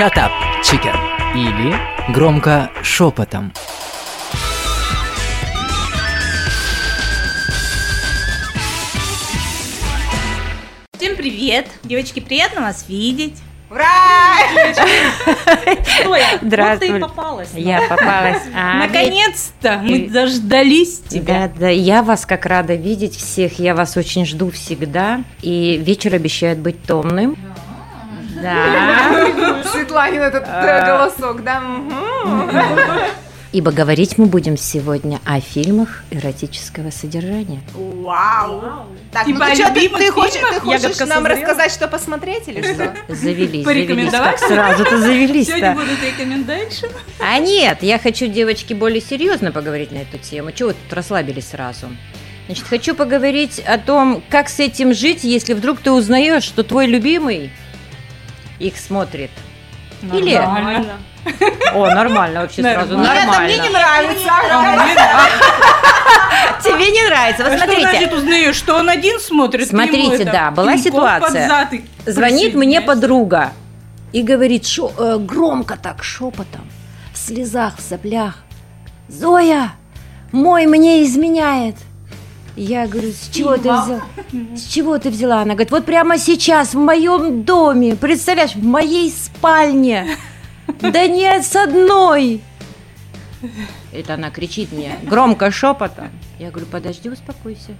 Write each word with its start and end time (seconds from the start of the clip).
Shut 0.00 0.16
up, 0.16 0.30
chicken. 0.62 0.96
Или 1.34 1.76
громко 2.10 2.70
шепотом. 2.82 3.52
Всем 10.96 11.16
привет! 11.16 11.66
Девочки, 11.82 12.20
приятно 12.20 12.62
вас 12.62 12.88
видеть. 12.88 13.42
Ура! 13.70 13.84
Здравствуй. 16.40 16.88
Вот 16.88 16.94
ты 16.94 16.96
и 16.96 17.00
попалась. 17.00 17.50
Я 17.54 17.82
попалась. 17.82 18.42
А, 18.56 18.78
Наконец-то 18.78 19.80
мы 19.84 20.08
дождались 20.08 21.00
тебя. 21.00 21.48
Да, 21.48 21.60
да, 21.60 21.68
я 21.68 22.02
вас 22.02 22.24
как 22.24 22.46
рада 22.46 22.74
видеть 22.74 23.16
всех, 23.16 23.58
я 23.58 23.74
вас 23.74 23.98
очень 23.98 24.24
жду 24.24 24.50
всегда. 24.50 25.22
И 25.42 25.76
вечер 25.76 26.14
обещает 26.14 26.58
быть 26.58 26.82
томным. 26.84 27.36
Да. 28.42 29.62
Светланин 29.72 30.22
этот 30.22 30.44
э, 30.46 30.86
голосок, 30.86 31.42
да? 31.42 31.62
Ибо 33.52 33.72
говорить 33.72 34.16
мы 34.16 34.26
будем 34.26 34.56
сегодня 34.56 35.18
о 35.24 35.40
фильмах 35.40 36.04
эротического 36.12 36.90
содержания. 36.90 37.60
Вау! 37.74 38.86
Так, 39.10 39.26
Типа 39.26 39.40
ну 39.40 39.44
ты 39.46 39.54
что, 39.56 39.74
ты, 39.74 39.88
ты 39.88 40.12
хочешь, 40.12 40.40
ты 40.40 40.60
хочешь 40.60 40.82
«Ягодка 40.82 41.06
нам 41.06 41.24
созрела»? 41.24 41.40
рассказать, 41.40 41.72
что 41.72 41.88
посмотреть 41.88 42.46
или 42.46 42.62
что? 42.62 42.94
Завелись, 43.08 43.64
завелись 43.64 44.10
сразу-то 44.10 44.98
завелись 44.98 45.48
Сегодня 45.48 45.74
то 45.74 45.80
будут 45.80 46.00
рекомендации. 46.00 46.90
А 47.18 47.40
нет, 47.40 47.82
я 47.82 47.98
хочу, 47.98 48.28
девочки, 48.28 48.72
более 48.72 49.00
серьезно 49.00 49.50
поговорить 49.50 49.90
на 49.90 49.98
эту 49.98 50.18
тему. 50.18 50.52
Чего 50.52 50.68
вы 50.68 50.74
тут 50.74 50.92
расслабились 50.92 51.48
сразу? 51.48 51.88
Значит, 52.46 52.66
хочу 52.68 52.94
поговорить 52.94 53.58
о 53.60 53.78
том, 53.78 54.22
как 54.28 54.48
с 54.48 54.60
этим 54.60 54.94
жить, 54.94 55.24
если 55.24 55.54
вдруг 55.54 55.80
ты 55.80 55.90
узнаешь, 55.90 56.44
что 56.44 56.62
твой 56.62 56.86
любимый 56.86 57.50
их 58.60 58.76
смотрит. 58.76 59.30
Или... 60.02 60.36
Нормально. 60.36 60.98
О, 61.74 61.90
нормально 61.90 62.40
вообще 62.42 62.62
сразу, 62.62 62.96
Нормально. 62.96 63.46
Нет, 63.46 63.58
мне 63.60 63.68
не 63.68 63.68
нравится. 63.68 64.30
Тебе 66.62 66.90
не 66.90 67.02
нравится, 67.08 67.44
вот 67.44 67.52
А 67.52 67.56
что 67.56 67.66
смотрите. 67.66 67.90
значит 67.90 68.12
узнаешь, 68.12 68.56
что 68.56 68.76
он 68.76 68.88
один 68.88 69.18
смотрит? 69.20 69.68
Смотрите, 69.68 70.24
да, 70.24 70.50
была 70.50 70.76
ситуация. 70.78 71.68
Звонит 72.06 72.54
мне 72.54 72.80
подруга 72.80 73.52
и 74.12 74.22
говорит 74.22 74.66
э, 74.66 75.18
громко 75.18 75.76
так, 75.76 76.02
шепотом, 76.02 76.68
в 77.12 77.18
слезах, 77.18 77.76
в 77.78 77.80
соплях. 77.80 78.38
Зоя, 79.08 79.72
мой 80.32 80.66
мне 80.66 81.04
изменяет. 81.04 81.76
Я 82.62 82.86
говорю, 82.86 83.10
с 83.12 83.30
чего 83.34 83.56
ты 83.56 83.72
взяла? 83.72 84.02
С 84.54 84.64
чего 84.66 84.98
ты 84.98 85.08
взяла? 85.08 85.40
Она 85.40 85.54
говорит, 85.54 85.70
вот 85.70 85.86
прямо 85.86 86.18
сейчас 86.18 86.74
в 86.74 86.78
моем 86.78 87.42
доме, 87.42 87.96
представляешь, 87.96 88.54
в 88.54 88.62
моей 88.62 89.10
спальне. 89.10 90.16
Да 90.80 91.08
нет, 91.08 91.44
с 91.44 91.56
одной. 91.56 92.42
Это 93.92 94.14
она 94.14 94.30
кричит 94.30 94.70
мне 94.72 94.96
громко 95.02 95.50
шепотом. 95.50 96.10
Я 96.38 96.50
говорю, 96.50 96.66
подожди, 96.66 97.08
успокойся. 97.08 97.74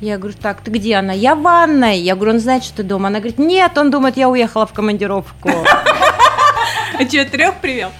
Я 0.00 0.18
говорю, 0.18 0.36
так, 0.36 0.60
ты 0.60 0.70
где 0.70 0.96
она? 0.96 1.12
Я 1.12 1.34
в 1.34 1.42
ванной. 1.42 1.98
Я 1.98 2.14
говорю, 2.14 2.32
он 2.32 2.40
знает, 2.40 2.62
что 2.62 2.78
ты 2.78 2.82
дома. 2.82 3.06
Она 3.08 3.20
говорит, 3.20 3.38
нет, 3.38 3.78
он 3.78 3.90
думает, 3.90 4.16
я 4.16 4.28
уехала 4.28 4.66
в 4.66 4.72
командировку. 4.72 5.50
А 6.98 7.08
что, 7.08 7.24
трех 7.24 7.60
привел? 7.60 7.90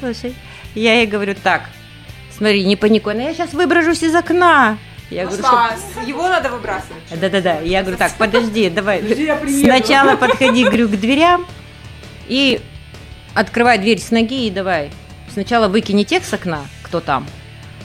Слушай, 0.00 0.34
я 0.74 0.94
ей 0.94 1.06
говорю, 1.06 1.34
так, 1.34 1.62
смотри, 2.36 2.64
не 2.64 2.76
паникуй, 2.76 3.14
но 3.14 3.22
я 3.22 3.34
сейчас 3.34 3.52
выброшусь 3.52 4.02
из 4.02 4.14
окна. 4.14 4.78
Я 5.12 5.26
говорю, 5.26 5.42
что... 5.42 6.00
Его 6.06 6.28
надо 6.28 6.50
выбрасывать. 6.50 7.02
Да-да-да, 7.10 7.60
я 7.60 7.82
говорю, 7.82 7.98
так, 7.98 8.12
подожди, 8.18 8.70
давай. 8.70 9.00
приеду. 9.00 9.64
Сначала 9.64 10.16
подходи, 10.16 10.64
говорю, 10.64 10.88
к 10.88 10.92
дверям 10.92 11.46
и 12.28 12.60
открывай 13.34 13.78
дверь 13.78 14.00
с 14.00 14.10
ноги 14.10 14.46
и 14.46 14.50
давай. 14.50 14.90
Сначала 15.32 15.68
выкини 15.68 16.04
тех 16.04 16.24
с 16.24 16.32
окна, 16.32 16.62
кто 16.82 17.00
там, 17.00 17.26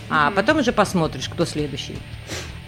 а 0.09 0.31
потом 0.31 0.59
уже 0.59 0.71
посмотришь, 0.71 1.29
кто 1.29 1.45
следующий. 1.45 1.97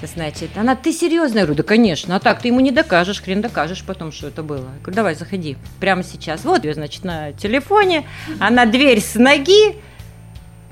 Значит, 0.01 0.51
она, 0.56 0.75
ты 0.75 0.94
серьезно? 0.94 1.39
Я 1.39 1.45
говорю, 1.45 1.57
да, 1.57 1.63
конечно. 1.63 2.16
А 2.16 2.19
так 2.19 2.41
ты 2.41 2.47
ему 2.47 2.61
не 2.61 2.72
докажешь, 2.72 3.22
хрен 3.22 3.41
докажешь 3.41 3.84
потом, 3.84 4.13
что 4.13 4.28
это 4.28 4.44
было. 4.44 4.59
Я 4.59 4.81
говорю, 4.81 4.95
давай, 4.95 5.16
заходи. 5.16 5.57
Прямо 5.81 6.03
сейчас. 6.03 6.45
Вот 6.45 6.63
ее, 6.63 6.73
значит, 6.73 7.03
на 7.03 7.34
телефоне. 7.34 8.07
Она 8.39 8.66
дверь 8.66 9.01
с 9.01 9.16
ноги. 9.16 9.75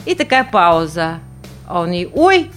И 0.06 0.16
такая 0.16 0.45
пауза. 0.45 1.19
А 1.67 1.81
он 1.81 1.91
ей, 1.91 2.09
ой, 2.13 2.50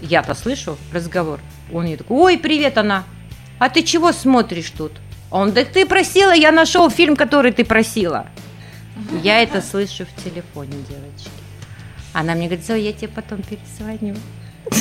я-то 0.00 0.34
слышу 0.34 0.76
разговор. 0.92 1.40
Он 1.72 1.86
ей 1.86 1.96
такой, 1.96 2.16
ой, 2.16 2.38
привет, 2.38 2.78
она. 2.78 3.04
А 3.58 3.68
ты 3.68 3.82
чего 3.82 4.12
смотришь 4.12 4.70
тут? 4.70 4.92
Он, 5.30 5.52
да 5.52 5.64
ты 5.64 5.84
просила, 5.84 6.32
я 6.32 6.52
нашел 6.52 6.88
фильм, 6.90 7.16
который 7.16 7.52
ты 7.52 7.64
просила. 7.64 8.26
Я 9.22 9.42
это 9.42 9.60
слышу 9.60 10.06
в 10.06 10.24
телефоне, 10.24 10.72
девочки. 10.88 11.30
Она 12.12 12.34
мне 12.34 12.46
говорит, 12.46 12.66
Зоя, 12.66 12.78
я 12.78 12.92
тебе 12.92 13.08
потом 13.08 13.42
перезвоню. 13.42 14.16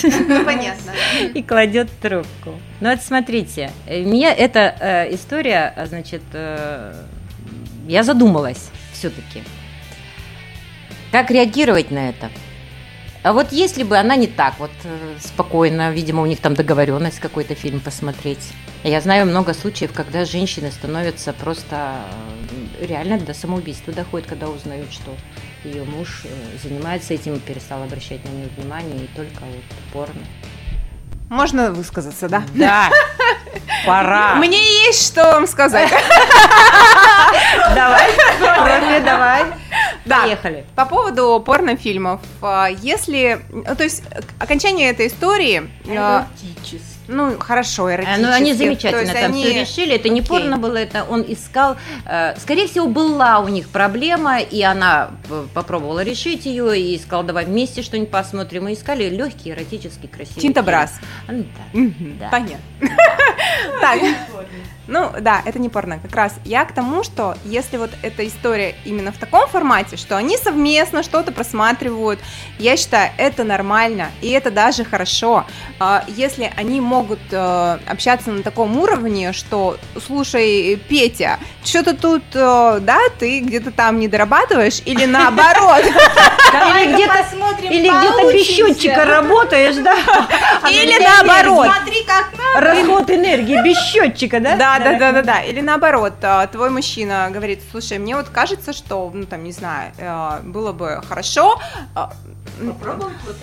Ну, 0.03 0.43
понятно. 0.43 0.91
И 1.33 1.41
кладет 1.43 1.89
трубку. 2.01 2.59
Ну 2.81 2.89
вот 2.89 3.01
смотрите, 3.01 3.71
меня 3.87 4.33
эта 4.33 4.75
э, 4.79 5.15
история, 5.15 5.73
значит, 5.87 6.23
э, 6.33 6.93
я 7.87 8.03
задумалась 8.03 8.69
все-таки. 8.91 9.43
Как 11.11 11.31
реагировать 11.31 11.89
на 11.89 12.09
это? 12.09 12.29
А 13.27 13.33
вот 13.33 13.51
если 13.51 13.83
бы 13.83 13.97
она 13.97 14.15
не 14.15 14.27
так 14.27 14.53
вот 14.57 14.71
э, 14.85 15.15
спокойно, 15.19 15.91
видимо, 15.91 16.21
у 16.21 16.25
них 16.25 16.39
там 16.39 16.53
договоренность 16.53 17.19
какой-то 17.19 17.55
фильм 17.55 17.81
посмотреть. 17.81 18.53
Я 18.85 19.01
знаю 19.01 19.25
много 19.25 19.53
случаев, 19.53 19.91
когда 19.91 20.23
женщины 20.23 20.71
становятся 20.71 21.33
просто 21.33 22.05
э, 22.79 22.85
реально 22.85 23.19
до 23.19 23.33
самоубийства 23.33 23.91
доходят, 23.91 24.29
когда 24.29 24.47
узнают, 24.47 24.93
что 24.93 25.13
ее 25.65 25.83
муж 25.83 26.21
э, 26.23 26.29
занимается 26.63 27.15
этим 27.15 27.35
и 27.35 27.39
перестал 27.39 27.83
обращать 27.83 28.23
на 28.23 28.29
нее 28.29 28.47
внимание 28.55 28.95
и 28.95 29.07
только 29.13 29.41
вот 29.41 29.65
порно. 29.91 30.21
Можно 31.29 31.73
высказаться, 31.73 32.29
да? 32.29 32.43
Да, 32.53 32.89
пора. 33.85 34.35
Мне 34.35 34.85
есть 34.85 35.05
что 35.05 35.33
вам 35.33 35.47
сказать. 35.47 35.91
Давай, 37.75 39.01
давай. 39.01 39.66
Да. 40.07 40.21
Поехали. 40.23 40.65
По 40.75 40.85
поводу 40.85 41.41
порнофильмов, 41.45 42.21
а, 42.41 42.67
если, 42.67 43.39
ну, 43.51 43.63
то 43.75 43.83
есть 43.83 44.03
э, 44.11 44.21
окончание 44.39 44.89
этой 44.89 45.07
истории, 45.07 45.69
э, 45.85 46.23
ну 47.09 47.37
хорошо, 47.39 47.85
А, 47.85 47.93
эротически. 47.95 48.21
Ну, 48.21 48.31
они 48.31 48.53
замечательно 48.53 48.99
есть 49.01 49.13
там 49.13 49.31
они- 49.31 49.43
все 49.43 49.59
решили. 49.61 49.95
Это 49.95 50.09
не 50.09 50.19
Окей. 50.21 50.29
порно 50.29 50.57
было, 50.57 50.75
это 50.77 51.05
он 51.09 51.23
искал. 51.27 51.77
э, 52.05 52.35
Скорее 52.39 52.67
всего, 52.67 52.87
была 52.87 53.39
у 53.39 53.47
них 53.47 53.69
проблема, 53.69 54.39
и 54.39 54.61
она 54.61 55.11
п- 55.29 55.43
попробовала 55.53 56.03
решить 56.03 56.45
ее, 56.45 56.79
и 56.79 56.97
сказала, 56.99 57.23
давай 57.25 57.45
вместе 57.45 57.81
что-нибудь 57.81 58.11
посмотрим. 58.11 58.67
И 58.67 58.73
искали 58.73 59.09
легкий, 59.09 59.51
эротический, 59.51 60.07
красивый. 60.09 60.41
Мгм, 61.73 62.17
Да. 62.19 62.29
Понятно. 62.29 62.57
Так, 63.81 63.99
ну 64.87 65.11
да, 65.19 65.41
это 65.45 65.59
не 65.59 65.69
порно. 65.69 65.99
Как 65.99 66.15
раз 66.15 66.33
я 66.45 66.65
к 66.65 66.73
тому, 66.73 67.03
что 67.03 67.35
если 67.45 67.77
вот 67.77 67.91
эта 68.01 68.25
история 68.27 68.75
именно 68.85 69.11
в 69.11 69.17
таком 69.17 69.47
формате, 69.47 69.97
что 69.97 70.17
они 70.17 70.37
совместно 70.37 71.03
что-то 71.03 71.31
просматривают, 71.31 72.19
я 72.59 72.77
считаю, 72.77 73.11
это 73.17 73.43
нормально, 73.43 74.11
и 74.21 74.29
это 74.29 74.51
даже 74.51 74.83
хорошо. 74.83 75.45
А, 75.79 76.03
Если 76.07 76.51
они 76.55 76.81
могут 76.81 77.19
э, 77.31 77.77
общаться 77.87 78.31
на 78.31 78.43
таком 78.43 78.77
уровне, 78.77 79.33
что, 79.33 79.77
слушай, 80.05 80.79
Петя, 80.87 81.39
что-то 81.63 81.95
тут, 81.95 82.23
э, 82.33 82.79
да, 82.81 82.99
ты 83.19 83.41
где-то 83.41 83.71
там 83.71 83.99
не 83.99 84.07
дорабатываешь, 84.07 84.81
или 84.85 85.05
наоборот, 85.17 85.83
Или 85.83 86.93
где-то 86.93 87.25
или 87.69 87.89
где-то 87.89 88.33
без 88.33 88.45
счетчика 88.45 89.05
работаешь, 89.05 89.75
да? 89.75 89.95
или 90.69 90.97
наоборот. 91.03 91.67
Смотри, 91.67 92.03
как 92.03 92.37
Расход 92.55 93.09
энергии 93.11 93.61
без 93.61 93.77
счетчика, 93.77 94.39
да? 94.39 94.55
Да, 94.55 94.76
да, 94.79 94.99
да, 94.99 95.11
да, 95.11 95.21
да. 95.23 95.41
Или 95.41 95.61
наоборот, 95.61 96.13
а, 96.21 96.47
твой 96.47 96.69
мужчина 96.69 97.29
говорит, 97.31 97.61
слушай, 97.71 97.97
мне 97.97 98.15
вот 98.15 98.29
кажется, 98.29 98.73
что, 98.73 99.09
ну 99.13 99.25
там, 99.25 99.43
не 99.43 99.51
знаю, 99.51 99.91
э, 99.97 100.39
было 100.43 100.71
бы 100.71 101.01
хорошо. 101.07 101.59
а, 101.95 102.11
м, 102.59 102.75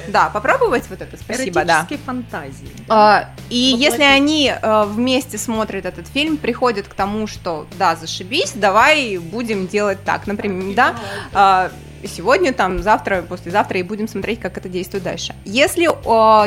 Да, 0.08 0.28
попробовать 0.31 0.84
вот 0.90 1.00
это, 1.02 1.16
спасибо, 1.16 1.64
да. 1.64 1.86
фантазии. 2.04 2.69
А, 2.88 3.31
И 3.50 3.56
если 3.76 4.02
они 4.02 4.52
э, 4.60 4.84
вместе 4.86 5.38
смотрят 5.38 5.84
этот 5.84 6.08
фильм, 6.08 6.36
приходят 6.36 6.88
к 6.88 6.94
тому, 6.94 7.26
что 7.26 7.66
да, 7.78 7.94
зашибись, 7.96 8.52
давай 8.54 9.19
будем 9.19 9.66
делать 9.66 10.02
так, 10.04 10.26
например, 10.26 10.75
да, 10.75 10.94
а, 11.32 11.70
сегодня, 12.06 12.52
там, 12.52 12.82
завтра, 12.82 13.22
послезавтра 13.22 13.78
и 13.78 13.82
будем 13.82 14.08
смотреть, 14.08 14.40
как 14.40 14.58
это 14.58 14.68
действует 14.68 15.04
дальше. 15.04 15.34
Если, 15.44 15.88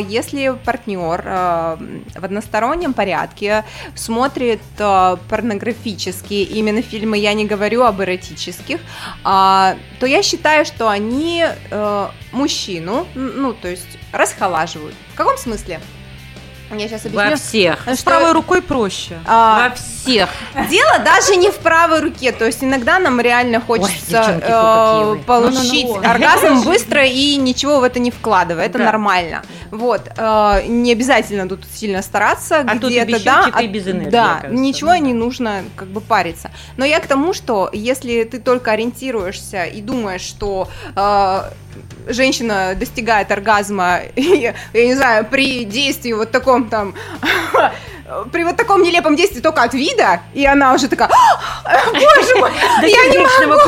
если 0.09 0.57
партнер 0.63 1.21
э, 1.23 1.77
в 2.15 2.23
одностороннем 2.23 2.93
порядке 2.93 3.65
смотрит 3.95 4.61
э, 4.77 5.17
порнографические 5.29 6.43
именно 6.43 6.81
фильмы, 6.81 7.17
я 7.17 7.33
не 7.33 7.45
говорю 7.45 7.83
об 7.83 8.01
эротических, 8.01 8.79
а, 9.23 9.75
то 9.99 10.05
я 10.05 10.23
считаю, 10.23 10.65
что 10.65 10.89
они 10.89 11.45
э, 11.45 12.07
мужчину, 12.31 13.07
ну, 13.15 13.53
то 13.53 13.67
есть 13.67 13.97
расхолаживают. 14.11 14.95
В 15.13 15.17
каком 15.17 15.37
смысле? 15.37 15.79
Я 16.71 16.87
сейчас 16.87 17.05
Во 17.05 17.23
объясню. 17.23 17.37
всех. 17.37 17.81
Что- 17.83 17.95
С 17.95 18.03
правой 18.03 18.31
рукой 18.33 18.61
проще. 18.61 19.17
А, 19.25 19.69
Во 19.69 19.75
всех. 19.75 20.29
Дело 20.69 20.99
даже 20.99 21.35
не 21.37 21.49
в 21.49 21.55
правой 21.57 22.01
руке, 22.01 22.31
то 22.31 22.45
есть 22.45 22.63
иногда 22.63 22.99
нам 22.99 23.19
реально 23.21 23.61
хочется 23.61 23.93
девчонки, 24.09 24.41
фу, 24.45 24.51
э, 24.51 24.85
какие 24.91 25.03
вы. 25.05 25.17
получить 25.19 25.85
Ну-ну-ну. 25.87 26.09
оргазм 26.09 26.63
быстро 26.65 27.05
и 27.05 27.35
ничего 27.37 27.79
в 27.79 27.83
это 27.83 27.99
не 27.99 28.11
вкладывая, 28.11 28.65
это 28.65 28.79
Да. 28.79 28.85
нормально. 28.85 29.43
Вот, 29.71 30.01
э, 30.17 30.63
не 30.67 30.91
обязательно 30.91 31.47
тут 31.47 31.61
сильно 31.73 32.01
стараться, 32.01 32.59
А 32.59 32.75
где-то 32.75 33.05
без 33.11 33.23
да, 33.23 33.51
и 33.61 33.67
без 33.67 33.87
энергии, 33.87 34.09
да, 34.09 34.35
кажется. 34.41 34.61
ничего 34.61 34.95
не 34.95 35.13
нужно 35.13 35.63
как 35.75 35.87
бы 35.87 36.01
париться. 36.01 36.51
Но 36.77 36.85
я 36.85 36.99
к 36.99 37.07
тому, 37.07 37.33
что 37.33 37.69
если 37.71 38.23
ты 38.23 38.39
только 38.39 38.71
ориентируешься 38.71 39.63
и 39.65 39.81
думаешь, 39.81 40.21
что 40.21 40.67
э, 40.95 41.41
женщина 42.09 42.73
достигает 42.75 43.31
оргазма, 43.31 44.01
я 44.15 44.53
не 44.73 44.95
знаю, 44.95 45.25
при 45.25 45.65
действии 45.65 46.13
вот 46.13 46.31
таком 46.31 46.69
там 46.69 46.93
при 48.31 48.43
вот 48.43 48.55
таком 48.55 48.81
нелепом 48.83 49.15
действии 49.15 49.41
только 49.41 49.63
от 49.63 49.73
вида, 49.73 50.21
и 50.33 50.45
она 50.45 50.73
уже 50.73 50.87
такая, 50.87 51.09
«А, 51.65 51.91
боже 51.91 52.35
мой, 52.37 52.51
я 52.83 53.07
не 53.07 53.17
могу, 53.19 53.61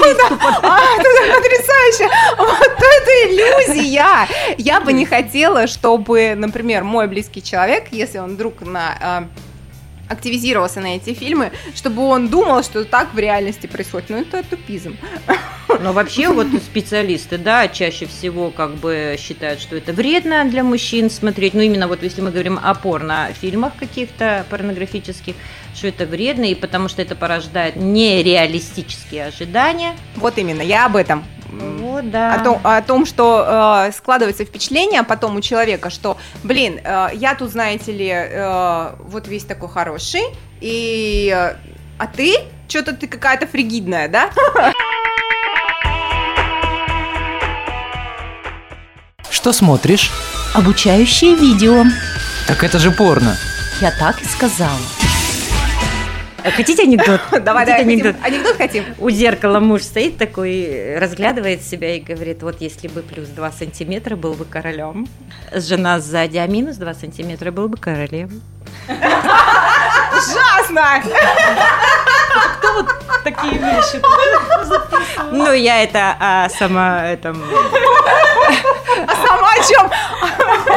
а, 0.64 0.80
это 0.98 1.34
потрясающе, 1.34 2.10
вот 2.38 2.58
это 2.62 3.12
иллюзия. 3.28 4.28
Я 4.58 4.80
бы 4.80 4.94
не 4.94 5.06
хотела, 5.06 5.68
чтобы, 5.68 6.34
например, 6.36 6.84
мой 6.84 7.08
близкий 7.08 7.44
человек, 7.44 7.88
если 7.92 8.20
он 8.20 8.36
вдруг 8.36 8.62
на 8.62 8.98
а, 9.02 9.24
активизировался 10.10 10.82
на 10.82 10.96
эти 10.96 11.14
фильмы, 11.14 11.52
чтобы 11.76 12.04
он 12.04 12.28
думал, 12.28 12.64
что 12.64 12.84
так 12.84 13.14
в 13.14 13.20
реальности 13.20 13.68
происходит. 13.68 14.10
Ну, 14.10 14.18
это 14.18 14.44
тупизм. 14.44 14.98
Но 15.80 15.94
вообще 15.94 16.30
вот 16.30 16.48
специалисты, 16.66 17.38
да, 17.38 17.68
чаще 17.68 18.08
всего 18.08 18.50
как 18.50 18.76
бы 18.76 19.16
считают, 19.20 19.62
что 19.62 19.76
это 19.76 19.94
вредно 19.94 20.44
для 20.46 20.64
мужчин 20.64 21.10
смотреть. 21.10 21.54
Ну, 21.54 21.62
именно 21.62 21.88
вот 21.88 22.04
если 22.04 22.22
мы 22.22 22.32
говорим 22.32 22.60
о 22.62 22.74
порнофильмах 22.74 23.76
каких-то 23.78 24.46
порнографических, 24.50 25.36
что 25.76 25.88
это 25.88 26.06
вредно, 26.06 26.46
и 26.46 26.56
потому 26.56 26.90
что 26.90 27.02
это 27.02 27.16
порождает 27.16 27.76
нереалистические 27.76 29.28
ожидания. 29.28 29.96
Вот 30.16 30.38
именно, 30.38 30.62
я 30.62 30.86
об 30.86 30.96
этом. 30.96 31.24
Вот, 31.60 32.10
да. 32.10 32.34
О 32.34 32.44
том, 32.44 32.60
о 32.64 32.82
том, 32.82 33.06
что 33.06 33.86
э, 33.88 33.92
складывается 33.92 34.46
впечатление 34.46 35.04
потом 35.04 35.36
у 35.36 35.42
человека, 35.42 35.90
что, 35.90 36.18
блин, 36.44 36.80
э, 36.84 37.10
я 37.14 37.36
тут, 37.36 37.52
знаете 37.52 37.92
ли, 37.92 38.10
э, 38.10 38.92
вот 39.00 39.28
весь 39.28 39.44
такой 39.44 39.70
хороший, 39.70 40.24
и... 40.62 41.34
э, 41.36 41.56
а 41.98 42.08
ты? 42.08 42.36
Что-то 42.70 42.94
ты 42.94 43.08
какая-то 43.08 43.46
фригидная, 43.48 44.08
да? 44.08 44.30
Что 49.30 49.52
смотришь? 49.52 50.12
Обучающее 50.54 51.36
видео. 51.36 51.84
Так 52.48 52.64
это 52.64 52.80
же 52.80 52.92
порно. 52.92 53.36
Я 53.82 53.92
так 53.92 54.22
и 54.22 54.26
сказала. 54.26 54.80
А 56.44 56.52
Хотите 56.52 56.84
анекдот? 56.84 57.20
Давай, 57.44 57.66
давай, 57.66 57.82
анекдот? 57.82 58.16
хотим- 58.22 58.34
анекдот 58.34 58.58
хотим. 58.58 58.84
У 58.98 59.10
зеркала 59.10 59.60
муж 59.60 59.84
стоит 59.84 60.18
такой, 60.18 60.98
разглядывает 60.98 61.64
себя 61.64 61.96
и 61.96 62.00
говорит, 62.00 62.42
вот 62.44 62.62
если 62.62 62.88
бы 62.88 63.02
плюс 63.02 63.28
2 63.30 63.52
сантиметра, 63.52 64.16
был 64.16 64.34
бы 64.34 64.46
королем. 64.46 65.08
Жена 65.54 66.00
сзади, 66.00 66.38
а 66.38 66.48
минус 66.48 66.78
2 66.78 66.94
сантиметра, 66.94 67.52
был 67.52 67.68
бы 67.68 67.78
королем. 67.78 68.42
Ужасно! 68.88 71.04
Такие 73.24 73.54
вещи. 73.54 74.02
Ну, 75.32 75.52
я 75.52 75.84
это 75.84 76.16
а, 76.20 76.50
сама... 76.50 77.04
А 79.08 79.12
о 79.12 79.16
чем? 79.68 79.90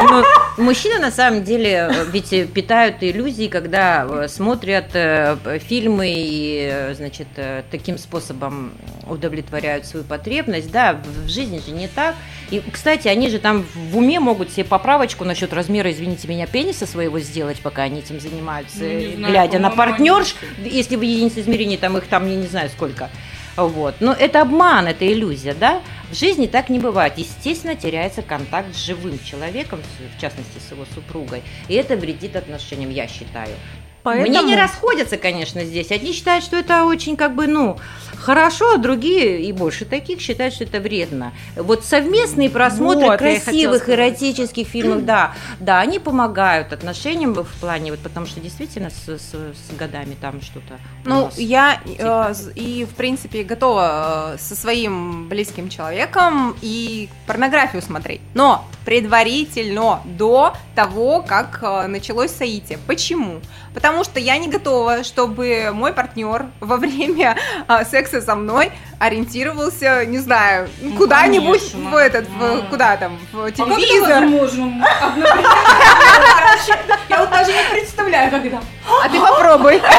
Ну, 0.09 0.23
мужчины 0.63 0.99
на 0.99 1.11
самом 1.11 1.43
деле 1.43 1.91
ведь 2.11 2.53
питают 2.53 2.97
иллюзии, 3.01 3.47
когда 3.47 4.05
э, 4.07 4.27
смотрят 4.27 4.91
э, 4.93 5.59
фильмы 5.59 6.13
и, 6.15 6.69
э, 6.71 6.93
значит, 6.93 7.27
таким 7.71 7.97
способом 7.97 8.73
удовлетворяют 9.07 9.85
свою 9.85 10.05
потребность. 10.05 10.71
Да, 10.71 10.99
в 11.25 11.29
жизни 11.29 11.61
же 11.65 11.71
не 11.71 11.87
так. 11.87 12.15
И, 12.51 12.61
кстати, 12.71 13.07
они 13.07 13.29
же 13.29 13.39
там 13.39 13.65
в 13.73 13.97
уме 13.97 14.19
могут 14.19 14.51
себе 14.51 14.65
поправочку 14.65 15.25
насчет 15.25 15.53
размера, 15.53 15.91
извините 15.91 16.27
меня, 16.27 16.45
пениса 16.47 16.85
своего 16.85 17.19
сделать, 17.19 17.59
пока 17.61 17.83
они 17.83 17.99
этим 17.99 18.19
занимаются, 18.19 18.83
Ну, 18.83 19.17
знаю, 19.17 19.31
глядя 19.31 19.59
на 19.59 19.69
партнерш, 19.69 20.35
если 20.63 20.95
в 20.95 21.01
единице 21.01 21.41
измерения 21.41 21.77
там 21.77 21.97
их 21.97 22.07
там, 22.07 22.27
я 22.29 22.35
не 22.35 22.47
знаю 22.47 22.69
сколько. 22.69 23.09
Вот. 23.55 23.95
Но 23.99 24.13
это 24.13 24.41
обман, 24.41 24.87
это 24.87 25.11
иллюзия, 25.11 25.53
да? 25.53 25.81
В 26.11 26.15
жизни 26.15 26.47
так 26.47 26.69
не 26.69 26.79
бывает. 26.79 27.13
Естественно, 27.17 27.75
теряется 27.75 28.21
контакт 28.21 28.73
с 28.75 28.85
живым 28.85 29.19
человеком, 29.23 29.79
в 30.15 30.21
частности, 30.21 30.59
с 30.59 30.71
его 30.71 30.85
супругой. 30.93 31.43
И 31.67 31.75
это 31.75 31.95
вредит 31.95 32.35
отношениям, 32.35 32.89
я 32.89 33.07
считаю. 33.07 33.55
Поэтому- 34.03 34.27
Мнения 34.27 34.55
расходятся, 34.57 35.17
конечно, 35.17 35.63
здесь. 35.63 35.89
Одни 35.91 36.11
считают, 36.11 36.43
что 36.43 36.57
это 36.57 36.85
очень, 36.85 37.15
как 37.15 37.35
бы, 37.35 37.47
ну, 37.47 37.77
хорошо, 38.19 38.73
а 38.75 38.77
другие, 38.77 39.41
и 39.41 39.51
больше 39.53 39.85
таких, 39.85 40.19
считают, 40.21 40.53
что 40.53 40.65
это 40.65 40.79
вредно. 40.79 41.33
Вот 41.55 41.83
совместные 41.85 42.49
просмотры 42.49 43.07
Вот, 43.07 43.17
красивых 43.19 43.89
эротических 43.89 44.67
фильмов, 44.67 45.05
да, 45.05 45.33
да, 45.59 45.79
они 45.79 45.99
помогают 45.99 46.73
отношениям 46.73 47.33
в 47.33 47.47
плане, 47.59 47.91
вот, 47.91 47.99
потому 48.01 48.25
что 48.25 48.39
действительно 48.39 48.89
с, 48.89 49.07
с- 49.17 49.33
с 49.33 49.75
годами 49.77 50.15
там 50.19 50.41
что-то 50.41 50.75
у 51.05 51.09
Ну, 51.09 51.25
нас. 51.25 51.37
я 51.37 51.79
э, 51.85 52.33
з- 52.33 52.51
и, 52.55 52.85
в 52.85 52.95
принципе, 52.95 53.43
готова 53.43 54.33
э, 54.35 54.37
со 54.37 54.55
своим 54.55 55.27
близким 55.29 55.69
человеком 55.69 56.55
и 56.61 57.09
порнографию 57.27 57.81
смотреть. 57.81 58.21
Но 58.33 58.65
предварительно, 58.85 60.01
до 60.05 60.53
того, 60.75 61.21
как 61.27 61.59
э, 61.61 61.87
началось 61.87 62.35
соитие. 62.35 62.77
Почему? 62.87 63.39
Потому 63.73 64.03
что 64.03 64.19
я 64.19 64.37
не 64.37 64.47
готова, 64.49 65.03
чтобы 65.03 65.69
мой 65.73 65.93
партнер 65.93 66.45
во 66.59 66.77
время 66.83 67.37
э, 67.67 67.85
секса 67.85 68.21
со 68.21 68.35
мной 68.35 68.71
ориентировался, 68.99 70.05
не 70.05 70.19
знаю, 70.19 70.69
Ну, 70.81 70.95
куда-нибудь 70.95 71.71
конечно. 71.71 71.89
в 71.89 71.95
этот, 71.95 72.27
в- 72.29 72.69
куда 72.69 72.97
там, 72.97 73.17
в 73.31 73.43
А 73.45 73.51
телевизор. 73.51 74.23
Я 77.09 77.19
вот 77.19 77.29
даже 77.29 77.51
не 77.51 77.63
представляю, 77.71 78.31
когда. 78.31 78.61
А 79.03 79.09
ты 79.09 79.19
попробуй. 79.19 79.81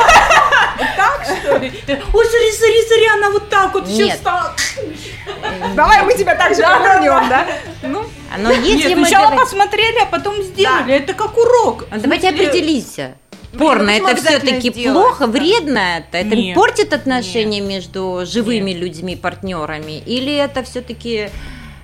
Так, 0.96 1.24
что 1.24 1.56
ли? 1.58 1.70
Ой, 1.88 2.26
смотри, 2.26 2.52
смотри, 2.52 2.82
смотри, 2.86 3.06
она 3.14 3.30
вот 3.30 3.48
так 3.48 3.74
вот 3.74 3.88
еще 3.88 4.10
встала. 4.12 4.54
Давай 5.74 6.02
мы 6.04 6.14
тебя 6.14 6.34
так 6.34 6.54
же 6.54 6.62
повернем, 6.62 7.28
да? 7.28 7.46
Ну, 7.82 8.04
Но 8.38 8.50
если 8.52 8.88
Нет, 8.90 8.98
мы 8.98 9.06
сначала 9.06 9.26
говорим- 9.30 9.44
посмотрели, 9.44 9.98
а 10.02 10.06
потом 10.06 10.42
сделали. 10.42 10.94
Это 10.94 11.14
как 11.14 11.36
урок. 11.38 11.84
А 11.90 11.98
Давайте 11.98 12.28
смысле, 12.30 12.46
определись. 12.48 12.96
ну 13.52 13.58
Порно 13.58 13.90
это 13.90 14.16
все-таки 14.16 14.70
плохо, 14.70 15.26
да? 15.26 15.32
вредно 15.32 15.98
это? 15.98 16.18
Это 16.18 16.34
Нет. 16.36 16.54
портит 16.56 16.92
отношения 16.92 17.60
между 17.60 18.22
живыми 18.26 18.72
людьми, 18.72 19.14
партнерами? 19.16 19.98
Или 20.04 20.34
это 20.34 20.62
все-таки 20.64 21.30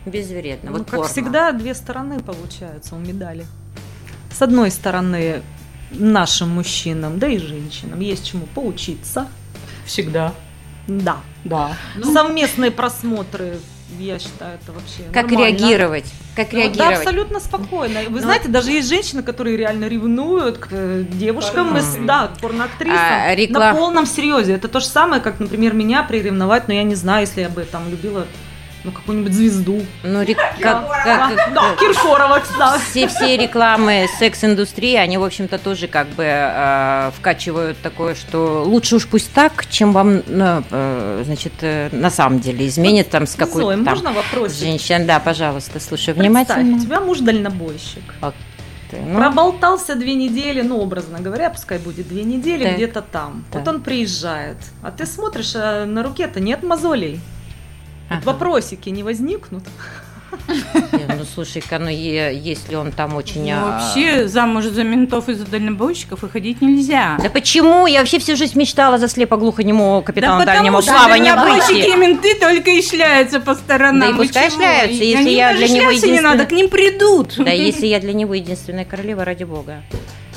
безвредно? 0.06 0.70
Ну, 0.70 0.78
Вот 0.78 0.86
как 0.86 0.96
порно. 1.00 1.08
всегда, 1.12 1.52
две 1.52 1.74
стороны 1.74 2.20
получаются 2.20 2.96
у 2.96 2.98
медали. 2.98 3.46
С 4.36 4.42
одной 4.42 4.70
стороны, 4.70 5.42
нашим 5.90 6.50
мужчинам, 6.50 7.18
да 7.18 7.26
и 7.28 7.38
женщинам 7.38 8.00
есть 8.00 8.26
чему 8.30 8.46
поучиться. 8.54 9.28
Всегда. 9.86 10.32
Да. 10.86 11.18
Да. 11.44 11.72
Совместные 12.02 12.70
просмотры, 12.70 13.58
я 13.98 14.18
считаю, 14.18 14.58
это 14.62 14.72
вообще 14.72 15.02
Как 15.12 15.30
нормально. 15.30 15.56
реагировать? 15.56 16.04
Как 16.36 16.52
Ну, 16.52 16.58
Да, 16.58 16.64
реагировать? 16.64 16.98
абсолютно 16.98 17.40
спокойно. 17.40 18.00
Вы 18.08 18.10
Ну, 18.10 18.20
знаете, 18.20 18.48
даже 18.48 18.70
есть 18.70 18.88
женщины, 18.88 19.22
которые 19.22 19.56
реально 19.56 19.86
ревнуют 19.88 20.58
к 20.58 20.68
э, 20.70 21.04
девушкам, 21.10 21.76
из, 21.76 21.84
Порнографии. 21.84 22.06
да, 22.06 22.28
к 22.28 22.38
порноактрисам 22.40 22.96
А, 22.98 23.34
рекла- 23.34 23.58
на 23.58 23.74
полном 23.74 24.06
серьезе. 24.06 24.52
Это 24.54 24.68
то 24.68 24.80
же 24.80 24.86
самое, 24.86 25.20
как, 25.20 25.40
например, 25.40 25.74
меня 25.74 26.02
приревновать, 26.02 26.68
но 26.68 26.74
я 26.74 26.82
не 26.84 26.94
знаю, 26.94 27.22
если 27.26 27.40
я 27.42 27.48
бы 27.48 27.62
там 27.64 27.88
любила 27.90 28.26
ну, 28.84 28.92
какую-нибудь 28.92 29.32
звезду. 29.34 29.82
Ну, 30.02 30.22
рек- 30.22 30.38
как- 30.60 30.60
Да, 31.04 31.28
как- 31.36 31.54
да, 31.54 31.74
Киркорова, 31.78 32.40
кстати. 32.40 32.82
все, 32.90 33.08
все 33.08 33.36
рекламы 33.36 34.06
секс-индустрии, 34.18 34.96
они, 34.96 35.18
в 35.18 35.24
общем-то, 35.24 35.58
тоже 35.58 35.86
как 35.86 36.08
бы 36.08 36.24
э, 36.26 37.10
вкачивают 37.16 37.78
такое, 37.82 38.14
что 38.14 38.64
лучше 38.66 38.96
уж 38.96 39.06
пусть 39.06 39.32
так, 39.32 39.66
чем 39.68 39.92
вам, 39.92 40.22
ну, 40.26 40.62
э, 40.70 41.22
значит, 41.26 41.52
э, 41.60 41.88
на 41.92 42.10
самом 42.10 42.40
деле 42.40 42.66
изменит 42.66 43.10
там 43.10 43.26
с 43.26 43.36
Зоя, 43.36 43.46
какой-то 43.46 43.84
там 43.84 43.94
можно 43.94 44.12
вопросик? 44.12 44.58
женщин. 44.58 45.06
Да, 45.06 45.20
пожалуйста, 45.20 45.78
слушаю 45.80 46.16
Представь, 46.16 46.46
внимательно. 46.48 46.76
у 46.76 46.80
тебя 46.80 47.00
муж 47.00 47.18
дальнобойщик. 47.18 48.02
Ты, 48.90 48.96
ну, 48.96 49.20
Проболтался 49.20 49.94
две 49.94 50.14
недели, 50.14 50.62
ну, 50.62 50.78
образно 50.80 51.20
говоря, 51.20 51.50
пускай 51.50 51.78
будет 51.78 52.08
две 52.08 52.24
недели 52.24 52.64
Так. 52.64 52.74
где-то 52.74 53.02
там. 53.02 53.44
Вот 53.52 53.62
Так. 53.64 53.74
он 53.74 53.82
приезжает, 53.82 54.56
а 54.82 54.90
ты 54.90 55.06
смотришь, 55.06 55.52
а 55.54 55.84
на 55.86 56.02
руке-то 56.02 56.40
нет 56.40 56.64
мозолей. 56.64 57.20
Ага. 58.10 58.22
Вопросики 58.24 58.88
не 58.90 59.02
возникнут. 59.02 59.62
Ну, 60.48 61.24
слушай-ка, 61.34 61.78
ну, 61.78 61.88
если 61.88 62.74
он 62.74 62.92
там 62.92 63.14
очень... 63.16 63.42
Ну, 63.44 63.50
а, 63.56 63.70
вообще 63.80 64.26
замуж 64.28 64.64
за 64.66 64.84
ментов 64.84 65.28
и 65.28 65.34
за 65.34 65.44
дальнобойщиков 65.46 66.22
выходить 66.22 66.60
нельзя. 66.60 67.18
Да 67.22 67.30
почему? 67.30 67.86
Я 67.86 68.00
вообще 68.00 68.18
всю 68.18 68.36
жизнь 68.36 68.58
мечтала 68.58 68.98
за 68.98 69.06
слепо-глухонемого 69.08 70.02
капитана 70.02 70.44
да 70.44 70.54
дальнего 70.54 70.76
потому 70.80 70.82
что 70.82 70.92
плавания 70.92 71.34
дальнобойщики 71.34 71.72
и 71.72 71.82
выйти. 71.82 71.96
менты 71.98 72.34
только 72.38 72.70
и 72.70 72.82
шляются 72.82 73.40
по 73.40 73.54
сторонам. 73.54 74.00
Да 74.00 74.08
и 74.08 74.12
Вы 74.12 74.24
пускай 74.24 74.48
чего? 74.50 74.58
шляются, 74.60 75.04
если 75.04 75.16
они 75.22 75.34
я 75.34 75.48
даже 75.52 75.58
для 75.58 75.68
него 75.68 75.90
шляться 75.90 76.06
не 76.06 76.12
единственная- 76.12 76.36
надо, 76.36 76.46
к 76.46 76.52
ним 76.52 76.68
придут. 76.68 77.34
Да 77.38 77.50
если 77.50 77.86
я 77.86 78.00
для 78.00 78.12
него 78.12 78.34
единственная 78.34 78.84
королева, 78.84 79.24
ради 79.24 79.44
бога. 79.44 79.82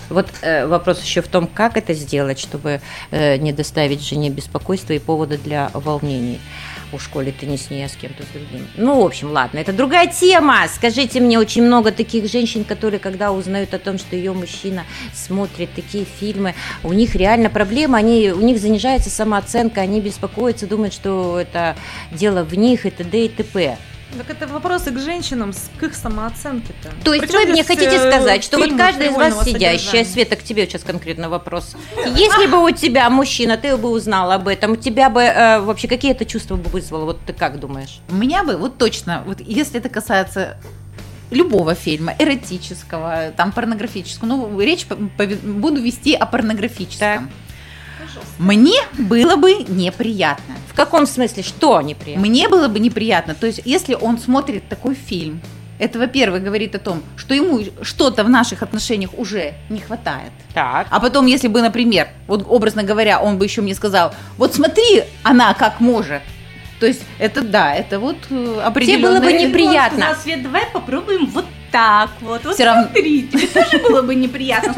Вот 0.09 0.27
э, 0.41 0.67
вопрос 0.67 1.01
еще 1.01 1.21
в 1.21 1.27
том, 1.27 1.47
как 1.47 1.77
это 1.77 1.93
сделать, 1.93 2.37
чтобы 2.39 2.81
э, 3.11 3.37
не 3.37 3.51
доставить 3.53 4.05
жене 4.05 4.29
беспокойства 4.29 4.93
и 4.93 4.99
повода 4.99 5.37
для 5.37 5.71
волнений. 5.73 6.39
У 6.93 6.99
школе 6.99 7.33
ты 7.37 7.47
не 7.47 7.57
с 7.57 7.71
ней, 7.71 7.83
а 7.85 7.89
с 7.89 7.95
кем-то 7.95 8.23
другим. 8.33 8.67
Ну, 8.77 9.01
в 9.01 9.05
общем, 9.05 9.31
ладно, 9.31 9.57
это 9.57 9.73
другая 9.73 10.05
тема. 10.07 10.67
Скажите 10.71 11.19
мне, 11.19 11.39
очень 11.39 11.63
много 11.63 11.91
таких 11.91 12.29
женщин, 12.29 12.63
которые, 12.63 12.99
когда 12.99 13.31
узнают 13.31 13.73
о 13.73 13.79
том, 13.79 13.97
что 13.97 14.15
ее 14.15 14.31
мужчина 14.31 14.85
смотрит 15.11 15.73
такие 15.73 16.05
фильмы, 16.05 16.53
у 16.83 16.93
них 16.93 17.15
реально 17.15 17.49
проблема, 17.49 17.97
они, 17.97 18.31
у 18.31 18.41
них 18.41 18.59
занижается 18.59 19.09
самооценка, 19.09 19.81
они 19.81 20.01
беспокоятся, 20.01 20.67
думают, 20.67 20.93
что 20.93 21.39
это 21.39 21.75
дело 22.11 22.43
в 22.43 22.55
них 22.55 22.85
и 22.85 22.91
т.д. 22.91 23.25
и 23.25 23.29
т.п. 23.29 23.77
Так 24.17 24.29
это 24.29 24.47
вопросы 24.47 24.91
к 24.91 24.99
женщинам, 24.99 25.53
к 25.79 25.83
их 25.83 25.95
самооценке-то. 25.95 26.89
То 27.03 27.13
есть 27.13 27.25
Причем 27.25 27.45
вы 27.47 27.51
мне 27.53 27.63
хотите 27.63 27.95
э, 27.95 28.11
сказать, 28.11 28.43
что 28.43 28.57
вот 28.57 28.69
каждая 28.77 29.09
из 29.09 29.15
вас 29.15 29.43
сидящая, 29.43 29.77
содержания? 29.77 30.05
Света, 30.05 30.35
к 30.35 30.43
тебе 30.43 30.65
сейчас 30.67 30.83
конкретно 30.83 31.29
вопрос. 31.29 31.75
Если 32.05 32.45
бы 32.47 32.63
у 32.63 32.69
тебя 32.71 33.09
мужчина, 33.09 33.57
ты 33.57 33.75
бы 33.75 33.89
узнал 33.89 34.31
об 34.31 34.47
этом, 34.47 34.73
у 34.73 34.75
тебя 34.75 35.09
бы 35.09 35.21
э, 35.21 35.59
вообще 35.61 35.87
какие 35.87 36.11
это 36.11 36.25
чувства 36.25 36.55
бы 36.55 36.69
вызвало? 36.69 37.05
Вот 37.05 37.19
ты 37.25 37.33
как 37.33 37.59
думаешь? 37.59 37.99
У 38.09 38.15
меня 38.15 38.43
бы, 38.43 38.55
вот 38.57 38.77
точно, 38.77 39.23
вот 39.25 39.39
если 39.39 39.79
это 39.79 39.89
касается 39.89 40.57
любого 41.31 41.73
фильма, 41.73 42.13
эротического, 42.19 43.31
там 43.35 43.51
порнографического, 43.51 44.27
ну, 44.27 44.59
речь 44.59 44.85
по- 44.85 44.93
пове- 44.95 45.37
буду 45.37 45.81
вести 45.81 46.13
о 46.13 46.25
порнографическом. 46.27 47.31
Мне 48.37 48.79
было 48.97 49.35
бы 49.35 49.63
неприятно. 49.67 50.55
В 50.67 50.75
каком 50.75 51.05
смысле? 51.05 51.43
Что 51.43 51.81
неприятно? 51.81 52.25
Мне 52.25 52.49
было 52.49 52.67
бы 52.67 52.79
неприятно. 52.79 53.35
То 53.35 53.47
есть, 53.47 53.61
если 53.65 53.93
он 53.93 54.17
смотрит 54.17 54.67
такой 54.67 54.95
фильм, 54.95 55.41
это, 55.79 55.99
во-первых, 55.99 56.43
говорит 56.43 56.75
о 56.75 56.79
том, 56.79 57.03
что 57.17 57.33
ему 57.33 57.61
что-то 57.81 58.23
в 58.23 58.29
наших 58.29 58.63
отношениях 58.63 59.11
уже 59.17 59.53
не 59.69 59.79
хватает. 59.79 60.31
Так. 60.53 60.87
А 60.89 60.99
потом, 60.99 61.25
если 61.25 61.47
бы, 61.47 61.61
например, 61.61 62.07
вот 62.27 62.45
образно 62.47 62.83
говоря, 62.83 63.19
он 63.19 63.37
бы 63.37 63.45
еще 63.45 63.61
мне 63.61 63.75
сказал, 63.75 64.13
вот 64.37 64.53
смотри, 64.53 65.03
она 65.23 65.53
как 65.53 65.79
может. 65.79 66.21
То 66.79 66.85
есть, 66.87 67.01
это 67.17 67.41
да, 67.41 67.75
это 67.75 67.99
вот 67.99 68.17
э, 68.29 68.35
Тебе 68.35 68.61
определенное... 68.61 69.19
было 69.21 69.29
бы 69.29 69.33
неприятно. 69.33 69.99
Сказал, 69.99 70.21
Свет, 70.21 70.43
давай 70.43 70.65
попробуем 70.71 71.25
вот 71.27 71.45
так 71.73 72.09
вот. 72.21 72.45
Вот 72.45 72.59
равно- 72.59 72.83
смотри, 72.83 73.23
тебе 73.23 73.47
тоже 73.47 73.79
было 73.79 74.03
бы 74.03 74.13
неприятно. 74.13 74.75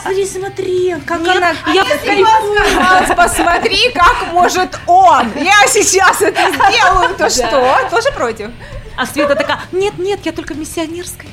Смотри, 0.00 0.24
смотри, 0.26 0.94
как 1.04 1.20
она... 1.20 1.52
Я 1.74 1.84
сказал, 1.84 3.16
посмотри, 3.16 3.90
как 3.92 4.32
может 4.32 4.78
он. 4.86 5.32
Я 5.36 5.66
сейчас 5.66 6.22
это 6.22 6.40
сделаю, 6.52 7.14
то 7.16 7.28
что? 7.28 7.76
Тоже 7.90 8.12
против? 8.12 8.50
А 8.96 9.04
Света 9.06 9.34
такая, 9.34 9.58
нет, 9.72 9.98
нет, 9.98 10.20
я 10.24 10.32
только 10.32 10.54
миссионерская. 10.54 11.28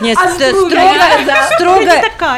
Нет, 0.00 0.16
А 0.20 0.28
строго, 0.30 0.70
строго, 0.70 0.94
строго, 1.54 1.80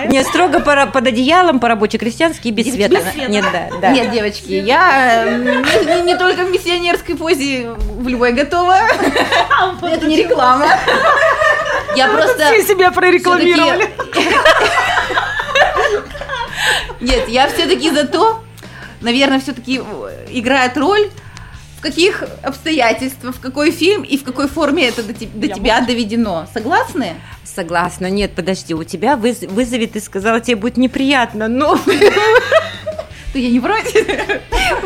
не 0.09 0.19
не 0.19 0.25
строго 0.25 0.61
под 0.61 1.07
одеялом, 1.07 1.61
по-рабоче-крестьянски 1.61 2.49
и 2.49 2.51
без 2.51 2.73
света. 2.73 3.03
Нет, 3.29 3.45
да, 3.53 3.69
да. 3.81 3.91
Нет, 3.91 4.11
девочки, 4.11 4.53
я 4.53 5.25
э, 5.27 5.37
не, 5.37 5.95
не- 5.95 6.03
не 6.03 6.17
только 6.17 6.45
в 6.45 6.51
миссионерской 6.51 7.17
позе 7.17 7.71
в 7.71 8.09
любой 8.09 8.33
готова. 8.33 8.79
Это 9.83 10.07
не 10.07 10.17
реклама. 10.17 10.67
Я 11.97 12.09
просто... 12.09 12.47
Все 12.47 12.63
себя 12.63 12.91
прорекламировали. 12.91 13.91
Нет, 17.01 17.29
я 17.29 17.49
все-таки 17.49 17.91
за 17.91 18.05
то, 18.07 18.43
наверное, 19.01 19.41
все-таки 19.41 19.81
играет 20.29 20.77
роль, 20.77 21.09
в 21.81 21.83
каких 21.83 22.23
обстоятельствах, 22.43 23.37
в 23.37 23.41
какой 23.41 23.71
фильм 23.71 24.03
и 24.03 24.19
в 24.19 24.23
какой 24.25 24.49
форме 24.49 24.87
это 24.87 25.03
до, 25.03 25.15
до 25.15 25.49
тебя 25.49 25.81
доведено. 25.81 26.47
Согласны? 26.53 27.15
Согласна. 27.43 28.11
Нет, 28.11 28.33
подожди, 28.35 28.75
у 28.75 28.85
тебя 28.85 29.15
выз- 29.15 29.49
вызовет, 29.49 29.93
ты 29.93 30.01
сказала, 30.01 30.41
тебе 30.41 30.57
будет 30.57 30.77
неприятно, 30.77 31.49
но 31.49 31.79
То 33.33 33.39
я 33.39 33.49
не 33.49 33.61
против. 33.61 34.07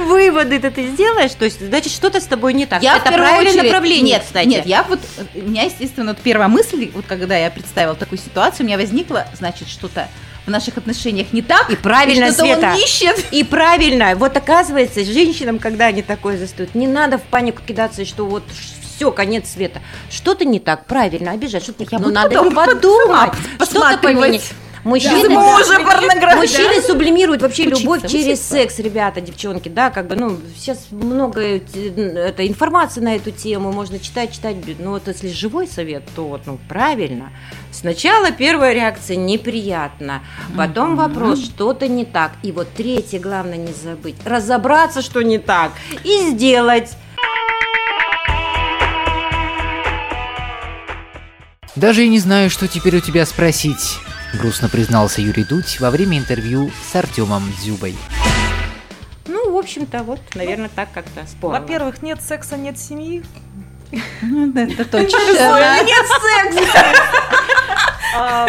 выводы-то 0.06 0.70
ты 0.70 0.86
сделаешь, 0.88 1.32
то 1.32 1.44
есть, 1.46 1.66
значит, 1.66 1.92
что-то 1.92 2.20
с 2.20 2.26
тобой 2.26 2.52
не 2.54 2.64
так. 2.66 2.80
Я 2.80 2.98
Это 2.98 3.06
правильное 3.10 3.40
очередь- 3.54 3.64
направление, 3.72 4.12
нет, 4.14 4.22
кстати. 4.24 4.46
Нет, 4.46 4.64
я 4.66 4.84
вот, 4.84 5.00
у 5.34 5.42
меня, 5.42 5.62
естественно, 5.64 6.12
вот 6.12 6.18
первая 6.22 6.46
мысль, 6.48 6.90
вот 6.94 7.06
когда 7.08 7.36
я 7.36 7.50
представила 7.50 7.96
такую 7.96 8.18
ситуацию, 8.18 8.64
у 8.64 8.66
меня 8.68 8.76
возникла, 8.76 9.26
значит, 9.36 9.68
что-то 9.68 10.08
в 10.46 10.50
наших 10.50 10.76
отношениях 10.76 11.32
не 11.32 11.42
так. 11.42 11.70
И 11.70 11.76
правильно, 11.76 12.26
и 12.26 12.32
Света. 12.32 12.72
он 12.72 12.78
ищет. 12.78 13.32
И 13.32 13.44
правильно, 13.44 14.14
вот 14.16 14.36
оказывается, 14.36 15.04
женщинам, 15.04 15.58
когда 15.58 15.86
они 15.86 16.02
такое 16.02 16.38
застают, 16.38 16.74
не 16.74 16.86
надо 16.86 17.18
в 17.18 17.22
панику 17.22 17.62
кидаться, 17.66 18.04
что 18.04 18.26
вот 18.26 18.44
все, 18.96 19.10
конец 19.10 19.50
света. 19.50 19.80
Что-то 20.10 20.44
не 20.44 20.60
так, 20.60 20.86
правильно, 20.86 21.32
обижать, 21.32 21.62
что-то 21.62 21.84
Я 21.90 21.98
ну, 21.98 22.10
надо 22.10 22.42
подумать, 22.44 23.32
пос- 23.58 23.66
что-то 23.66 23.98
поменять. 23.98 24.52
Мужчины, 24.84 25.30
мужа 25.30 25.80
порнография. 25.80 26.36
мужчины 26.36 26.82
сублимируют 26.82 27.40
вообще 27.40 27.62
Учиться, 27.62 27.80
любовь 27.80 28.02
через 28.02 28.38
учиться. 28.38 28.44
секс, 28.44 28.78
ребята, 28.78 29.20
девчонки, 29.22 29.68
да, 29.70 29.90
как 29.90 30.06
бы, 30.08 30.14
ну, 30.16 30.36
сейчас 30.56 30.86
много 30.90 31.40
э, 31.40 31.60
это, 31.74 32.46
информации 32.46 33.00
на 33.00 33.16
эту 33.16 33.30
тему, 33.30 33.72
можно 33.72 33.98
читать, 33.98 34.32
читать, 34.32 34.56
но 34.78 34.90
вот 34.90 35.08
если 35.08 35.28
живой 35.30 35.66
совет, 35.66 36.02
то 36.14 36.26
вот, 36.26 36.42
ну, 36.46 36.58
правильно. 36.68 37.32
Сначала 37.72 38.30
первая 38.30 38.74
реакция 38.74 39.16
неприятно, 39.16 40.22
потом 40.56 40.96
вопрос, 40.96 41.42
что-то 41.42 41.88
не 41.88 42.04
так, 42.04 42.32
и 42.42 42.52
вот 42.52 42.68
третье, 42.76 43.18
главное 43.18 43.56
не 43.56 43.72
забыть, 43.72 44.16
разобраться, 44.24 45.00
что 45.00 45.22
не 45.22 45.38
так, 45.38 45.72
и 46.04 46.30
сделать. 46.30 46.92
Даже 51.74 52.04
и 52.04 52.08
не 52.08 52.18
знаю, 52.20 52.50
что 52.50 52.68
теперь 52.68 52.96
у 52.96 53.00
тебя 53.00 53.26
спросить, 53.26 53.96
грустно 54.36 54.68
признался 54.68 55.20
Юрий 55.20 55.44
Дудь 55.44 55.80
во 55.80 55.90
время 55.90 56.18
интервью 56.18 56.70
с 56.90 56.94
Артемом 56.94 57.52
Дзюбой. 57.58 57.96
Ну, 59.26 59.52
в 59.52 59.56
общем-то, 59.56 60.02
вот, 60.02 60.20
наверное, 60.34 60.68
так 60.68 60.88
как-то 60.92 61.26
спорно. 61.26 61.60
Во-первых, 61.60 62.02
нет 62.02 62.22
секса, 62.22 62.56
нет 62.56 62.78
семьи. 62.78 63.24
Это 63.92 64.84
точно. 64.84 65.18
А, 68.16 68.46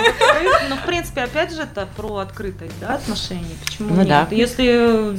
ну, 0.69 0.75
в 0.75 0.85
принципе, 0.85 1.21
опять 1.21 1.53
же, 1.53 1.61
это 1.61 1.87
про 1.97 2.17
открытость, 2.17 2.73
да, 2.79 2.95
отношений. 2.95 3.55
Почему 3.65 3.89
Ну 3.93 3.97
нет? 4.01 4.07
да. 4.07 4.27
Если 4.31 5.15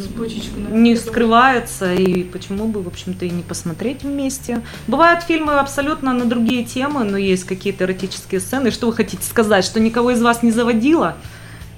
не 0.70 0.96
скрывается, 0.96 1.92
и 1.94 2.22
почему 2.22 2.68
бы, 2.68 2.82
в 2.82 2.88
общем-то, 2.88 3.24
и 3.24 3.30
не 3.30 3.42
посмотреть 3.42 4.02
вместе. 4.02 4.62
Бывают 4.86 5.22
фильмы 5.24 5.54
абсолютно 5.54 6.12
на 6.12 6.24
другие 6.24 6.64
темы, 6.64 7.04
но 7.04 7.16
есть 7.16 7.44
какие-то 7.44 7.84
эротические 7.84 8.40
сцены. 8.40 8.70
Что 8.70 8.86
вы 8.86 8.92
хотите 8.92 9.22
сказать, 9.24 9.64
что 9.64 9.80
никого 9.80 10.10
из 10.12 10.22
вас 10.22 10.42
не 10.42 10.50
заводило? 10.50 11.16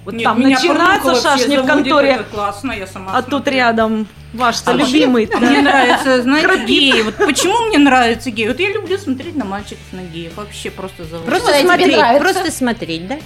Вот 0.08 0.14
Нет, 0.14 0.24
там 0.24 0.40
меня 0.40 0.56
начинается 0.56 1.14
шашни 1.20 1.58
в 1.58 1.66
конторе, 1.66 2.12
это 2.12 2.24
классно, 2.24 2.72
я 2.72 2.86
сама 2.86 3.12
а 3.12 3.20
тут 3.20 3.42
смотрю. 3.42 3.56
рядом 3.56 4.06
ваш-то 4.32 4.70
А 4.70 4.72
любимый. 4.72 5.28
Мне 5.38 5.60
нравится, 5.60 6.22
знаете, 6.22 6.64
геи. 6.64 7.02
Вот 7.02 7.18
почему 7.18 7.66
мне 7.66 7.76
нравятся 7.76 8.30
геи? 8.30 8.48
Вот 8.48 8.58
я 8.58 8.72
люблю 8.72 8.96
смотреть 8.96 9.36
на 9.36 9.44
мальчиков, 9.44 9.84
на 9.92 10.00
геев. 10.00 10.34
Вообще 10.34 10.70
просто 10.70 11.04
заводит. 11.04 11.26
Просто 11.26 11.60
смотреть, 11.60 11.98
нравится? 11.98 12.20
просто 12.22 12.50
смотреть, 12.50 13.06
да? 13.06 13.18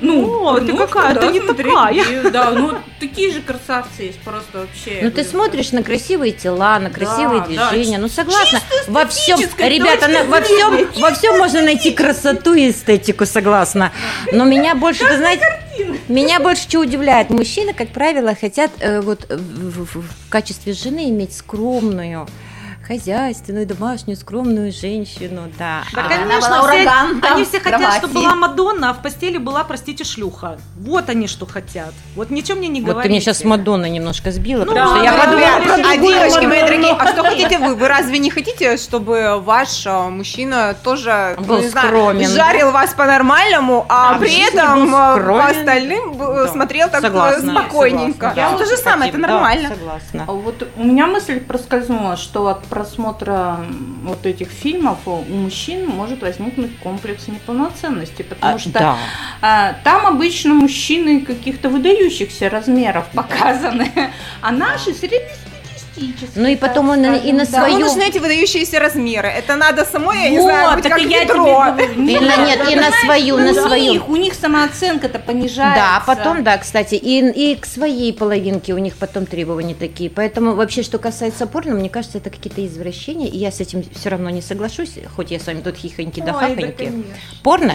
Ну, 0.00 0.46
О, 0.48 0.60
ты 0.60 0.74
какая, 0.76 1.14
да, 1.14 1.20
ты 1.20 1.26
не 1.32 1.40
смотреть 1.40 1.72
такая. 1.74 2.30
Да, 2.30 2.50
ну 2.52 2.72
такие 2.98 3.32
же 3.32 3.40
красавцы 3.42 4.02
есть, 4.02 4.18
просто 4.20 4.58
вообще. 4.60 5.00
Ну 5.02 5.10
ты 5.10 5.24
смотришь 5.24 5.72
на 5.72 5.82
красивые 5.82 6.32
тела, 6.32 6.78
на 6.78 6.90
красивые 6.90 7.40
Да, 7.42 7.70
движения. 7.70 7.96
да, 7.96 8.02
ну 8.02 8.08
согласна. 8.08 8.60
Во 8.88 9.04
всем, 9.06 9.38
ребята, 9.58 10.08
на- 10.08 10.24
во 10.24 10.40
всем, 10.40 10.88
во 11.00 11.12
всем 11.12 11.38
можно 11.38 11.62
найти 11.62 11.90
красоту 11.90 12.54
и 12.54 12.70
эстетику, 12.70 13.26
согласна. 13.26 13.92
Но 14.32 14.44
меня 14.44 14.74
больше, 14.74 15.04
вы 15.04 15.16
знаете, 15.16 15.44
меня 16.08 16.40
больше 16.40 16.62
что 16.62 16.80
удивляет. 16.80 17.30
Мужчины, 17.30 17.72
как 17.74 17.88
правило, 17.90 18.34
хотят 18.40 18.70
э, 18.80 19.00
вот 19.00 19.26
в, 19.28 19.84
в- 19.84 20.02
в 20.02 20.28
качестве 20.30 20.72
жены 20.72 21.08
иметь 21.10 21.36
скромную, 21.36 22.26
хозяйственную, 22.86 23.66
домашнюю, 23.66 24.16
скромную 24.16 24.72
женщину, 24.72 25.42
да. 25.58 25.82
Да, 25.92 26.04
А- 26.04 26.08
конечно, 26.08 26.48
была 26.48 26.62
все- 26.68 26.82
ураган 26.82 27.22
они 27.30 27.44
все 27.44 27.60
хотят, 27.60 27.78
кровати. 27.80 27.98
чтобы 27.98 28.14
была 28.14 28.34
Мадонна, 28.34 28.90
а 28.90 28.94
в 28.94 29.02
постели 29.02 29.38
была, 29.38 29.62
простите, 29.64 30.04
шлюха. 30.04 30.58
Вот 30.80 31.08
они 31.08 31.26
что 31.28 31.46
хотят. 31.46 31.92
Вот 32.16 32.30
ничего 32.30 32.58
мне 32.58 32.68
не 32.68 32.80
Вот 32.80 32.86
ты 32.86 32.92
говорите. 32.92 33.10
меня 33.12 33.20
сейчас 33.20 33.38
с 33.38 33.44
Мадонной 33.44 33.90
немножко 33.90 34.32
сбила, 34.32 34.64
Ну, 34.64 34.72
потому 34.72 34.90
что 34.96 35.04
я 35.04 35.12
да, 35.12 35.18
подумала 35.24 35.40
да, 35.40 35.60
про 35.60 35.76
да. 35.82 35.90
А 35.90 35.96
девочки 35.96 36.44
мои 36.46 36.60
дорогие, 36.62 36.92
а 36.98 37.06
что 37.12 37.22
хотите 37.22 37.58
вы? 37.58 37.74
Вы 37.74 37.88
разве 37.88 38.18
не 38.18 38.30
хотите, 38.30 38.76
чтобы 38.76 39.40
ваш 39.40 39.86
э, 39.86 40.08
мужчина 40.08 40.74
тоже, 40.82 41.36
ну, 41.38 41.44
Был 41.44 41.58
не 41.60 41.68
знаю, 41.68 41.86
скромен, 41.88 42.28
жарил 42.28 42.70
вас 42.72 42.92
по-нормальному, 42.94 43.86
а, 43.88 44.16
А 44.16 44.18
при 44.18 44.36
этом 44.48 44.94
э, 44.94 45.26
по 45.26 45.46
остальным 45.46 46.12
б- 46.14 46.44
Да. 46.44 46.48
смотрел 46.48 46.88
так 46.88 47.00
э, 47.04 47.06
Согласна, 47.06 47.52
спокойненько? 47.52 48.28
согласна, 48.30 48.50
Ну, 48.52 48.58
да. 48.58 48.64
то 48.64 48.70
же 48.70 48.76
самое, 48.76 49.10
это 49.10 49.20
Да, 49.20 49.28
нормально. 49.28 49.68
согласна. 49.68 50.24
А 50.26 50.32
вот 50.32 50.68
у 50.76 50.84
меня 50.84 51.06
мысль 51.06 51.40
проскользнула, 51.40 52.16
что 52.16 52.48
от 52.48 52.64
просмотра 52.70 53.58
вот 54.04 54.24
этих 54.26 54.48
фильмов 54.48 54.98
у 55.06 55.10
у 55.20 55.34
мужчин 55.34 55.86
может 55.86 56.22
возникнуть 56.22 56.70
комплекс 56.78 57.28
неполноценности, 57.28 58.22
потому 58.22 58.54
А, 58.56 58.58
что 58.58 58.70
да. 58.70 58.96
а, 59.42 59.74
там 59.84 60.06
обычно 60.06 60.54
мужчины 60.54 61.20
каких-то 61.20 61.68
выдающихся 61.68 62.48
размеров 62.48 63.06
показаны, 63.14 63.90
а 64.40 64.52
наши 64.52 64.94
среднестатистические 64.94 65.49
Ну 66.34 66.48
и 66.48 66.56
потом 66.56 66.90
он 66.90 67.04
и 67.14 67.32
на 67.32 67.44
Да, 67.44 67.50
свою... 67.50 67.78
ну, 67.78 67.86
нужны 67.86 68.02
эти 68.02 68.18
выдающиеся 68.18 68.78
размеры. 68.78 69.28
Это 69.28 69.56
надо 69.56 69.84
самой, 69.84 70.22
я 70.24 70.30
не 70.30 70.38
Вот, 70.38 70.44
знаю, 70.44 70.74
быть 70.74 70.82
так 70.84 70.92
как 70.92 71.00
и 71.00 71.04
я 71.04 71.08
тебе 71.08 71.20
ведро. 71.34 71.44
говорю. 71.44 71.92
И 71.94 72.18
на- 72.18 72.46
нет, 72.46 72.60
и 72.70 72.76
на 72.76 72.90
свою, 73.04 73.36
на 73.38 73.50
у 73.50 73.54
свою. 73.54 73.92
них, 73.92 74.08
у 74.08 74.16
них 74.16 74.34
самооценка-то 74.34 75.18
понижается. 75.18 75.80
Да, 75.80 76.02
потом, 76.06 76.42
да, 76.44 76.58
кстати, 76.58 76.94
и, 76.94 77.18
и 77.30 77.56
к 77.56 77.66
своей 77.66 78.12
половинке 78.12 78.74
у 78.74 78.78
них 78.78 78.96
потом 78.96 79.26
требования 79.26 79.74
такие. 79.74 80.10
Поэтому 80.10 80.54
вообще, 80.54 80.82
что 80.82 80.98
касается 80.98 81.46
порно, 81.46 81.74
мне 81.74 81.88
кажется, 81.90 82.18
это 82.18 82.30
какие-то 82.30 82.64
извращения, 82.66 83.28
и 83.28 83.36
я 83.38 83.50
с 83.50 83.60
этим 83.60 83.82
все 83.94 84.08
равно 84.08 84.30
не 84.30 84.42
соглашусь, 84.42 84.94
хоть 85.14 85.30
я 85.30 85.38
с 85.40 85.46
вами 85.46 85.60
тут 85.60 85.76
хихоньки 85.76 86.20
да 86.20 86.32
хахоньки. 86.32 86.92
Порно? 87.42 87.74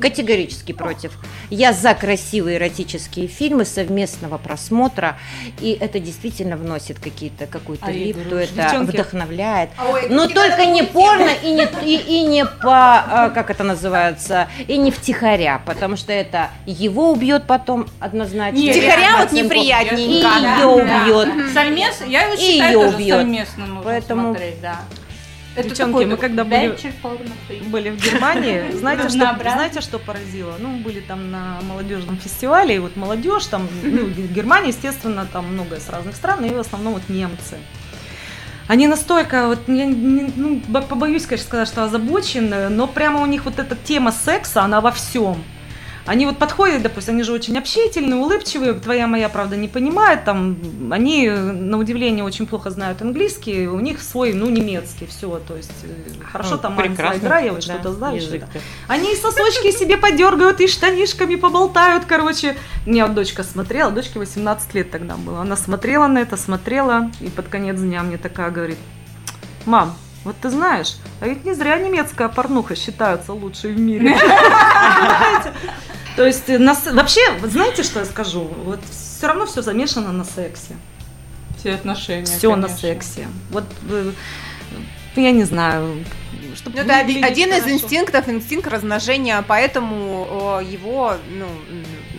Категорически 0.00 0.72
против. 0.72 1.12
Я 1.50 1.72
за 1.72 1.94
красивые 1.94 2.56
эротические 2.58 3.26
фильмы 3.26 3.64
совместного 3.64 4.38
просмотра, 4.38 5.18
и 5.60 5.76
это 5.78 5.98
действительно 5.98 6.56
вносит 6.56 6.98
какие-то 6.98 7.39
какую-то 7.46 7.86
А 7.86 7.90
я 7.90 8.06
липту, 8.06 8.28
говорю, 8.30 8.44
это 8.44 8.54
девчонки. 8.54 8.90
вдохновляет. 8.90 9.70
Ой, 9.90 10.06
Но 10.08 10.26
только 10.28 10.66
не 10.66 10.82
порно 10.82 11.30
и 11.42 11.50
не, 11.52 11.68
и, 11.84 11.96
и 11.96 12.22
не 12.22 12.44
по, 12.44 12.98
а, 12.98 13.30
как 13.34 13.50
это 13.50 13.64
называется, 13.64 14.48
и 14.66 14.76
не 14.76 14.90
втихаря, 14.90 15.60
потому 15.64 15.96
что 15.96 16.12
это 16.12 16.50
его 16.66 17.10
убьет 17.12 17.44
потом 17.46 17.86
однозначно. 18.00 18.58
Нет, 18.58 18.76
Втихаря 18.76 19.18
вот 19.18 19.32
неприятненько. 19.32 20.00
И 20.00 20.22
Да, 20.22 20.36
ее 20.36 20.84
да. 20.84 21.02
убьет. 21.02 21.52
Совместно, 21.52 22.04
я 22.04 22.22
его 22.22 22.36
считаю 22.36 22.80
тоже 22.80 22.96
убьет. 22.96 23.16
совместно 23.18 23.66
нужно 23.66 23.82
Поэтому- 23.82 24.30
смотреть, 24.30 24.60
да. 24.60 24.80
Девчонки, 25.68 25.92
мы 26.06 26.16
когда 26.16 26.44
были- 26.44 26.76
были 27.66 27.90
в 27.90 27.96
Германии, 28.04 28.70
знаете 28.78 29.02
что, 29.08 29.18
знаете, 29.54 29.80
что 29.80 29.98
поразило? 29.98 30.54
Ну, 30.58 30.78
были 30.78 31.00
там 31.00 31.30
на 31.30 31.58
молодежном 31.68 32.16
фестивале, 32.18 32.76
и 32.76 32.78
вот 32.78 32.96
молодежь 32.96 33.46
там, 33.46 33.68
ну, 33.82 34.06
Германия, 34.08 34.68
естественно, 34.68 35.26
там 35.32 35.46
много 35.52 35.80
с 35.80 35.88
разных 35.88 36.14
стран, 36.16 36.44
и 36.44 36.50
в 36.54 36.58
основном 36.60 36.94
вот 36.94 37.08
немцы. 37.08 37.56
Они 38.68 38.86
настолько, 38.86 39.48
вот, 39.48 39.58
я 39.66 39.86
ну, 39.86 40.62
бо- 40.68 40.82
побоюсь, 40.82 41.26
конечно, 41.26 41.46
сказать, 41.48 41.68
что 41.68 41.82
озабочены, 41.84 42.68
но 42.68 42.86
прямо 42.86 43.20
у 43.20 43.26
них 43.26 43.44
вот 43.44 43.58
эта 43.58 43.74
тема 43.74 44.12
секса, 44.12 44.62
она 44.62 44.80
во 44.80 44.92
всем. 44.92 45.42
Они 46.06 46.26
вот 46.26 46.38
подходят, 46.38 46.82
допустим, 46.82 47.14
они 47.14 47.22
же 47.22 47.32
очень 47.32 47.56
общительные, 47.58 48.16
улыбчивые, 48.16 48.74
твоя 48.74 49.06
моя, 49.06 49.28
правда, 49.28 49.56
не 49.56 49.68
понимает, 49.68 50.24
там, 50.24 50.56
они, 50.90 51.28
на 51.28 51.78
удивление, 51.78 52.24
очень 52.24 52.46
плохо 52.46 52.70
знают 52.70 53.02
английский, 53.02 53.68
у 53.68 53.80
них 53.80 54.02
свой, 54.02 54.32
ну, 54.32 54.48
немецкий, 54.48 55.06
все, 55.06 55.40
то 55.46 55.56
есть, 55.56 55.70
э, 55.84 56.24
хорошо 56.24 56.56
там 56.56 56.76
Прекрасно, 56.76 57.18
игра, 57.18 57.38
я 57.40 57.52
вот 57.52 57.66
да, 57.66 57.74
что-то 57.74 57.92
знаю, 57.92 58.20
что-то. 58.20 58.48
Они 58.88 59.12
и 59.12 59.16
сосочки 59.16 59.70
себе 59.70 59.96
подергают, 59.96 60.60
и 60.60 60.66
штанишками 60.66 61.36
поболтают, 61.36 62.06
короче. 62.06 62.56
Меня 62.86 63.06
вот 63.06 63.14
дочка 63.14 63.42
смотрела, 63.42 63.90
дочке 63.90 64.18
18 64.18 64.74
лет 64.74 64.90
тогда 64.90 65.16
было. 65.16 65.42
Она 65.42 65.56
смотрела 65.56 66.06
на 66.06 66.18
это, 66.18 66.36
смотрела, 66.36 67.10
и 67.20 67.28
под 67.28 67.48
конец 67.48 67.78
дня 67.78 68.02
мне 68.02 68.16
такая 68.16 68.50
говорит, 68.50 68.78
мам, 69.66 69.94
вот 70.24 70.36
ты 70.40 70.50
знаешь, 70.50 70.96
а 71.20 71.28
ведь 71.28 71.44
не 71.44 71.54
зря 71.54 71.78
немецкая 71.78 72.28
порнуха 72.28 72.74
считается 72.76 73.32
лучшей 73.32 73.72
в 73.72 73.80
мире. 73.80 74.16
То 76.16 76.26
есть 76.26 76.48
э, 76.48 76.58
на 76.58 76.74
с- 76.74 76.92
вообще, 76.92 77.20
знаете, 77.44 77.82
что 77.82 78.00
я 78.00 78.04
скажу? 78.06 78.50
Вот 78.64 78.80
все 78.90 79.26
равно 79.26 79.46
все 79.46 79.62
замешано 79.62 80.12
на 80.12 80.24
сексе. 80.24 80.76
Все 81.58 81.74
отношения, 81.74 82.24
Все 82.26 82.54
на 82.56 82.62
конечно. 82.68 82.78
сексе. 82.78 83.28
Вот 83.50 83.64
э, 83.90 84.12
я 85.16 85.30
не 85.32 85.44
знаю, 85.44 86.04
чтобы 86.56 86.76
Ну, 86.78 86.82
это 86.84 86.98
оди- 87.00 87.06
выглядеть 87.14 87.30
один 87.30 87.52
из 87.54 87.66
инстинктов, 87.68 88.28
инстинкт 88.28 88.66
размножения, 88.68 89.42
поэтому 89.46 90.60
его 90.62 91.14
ну, 91.30 91.46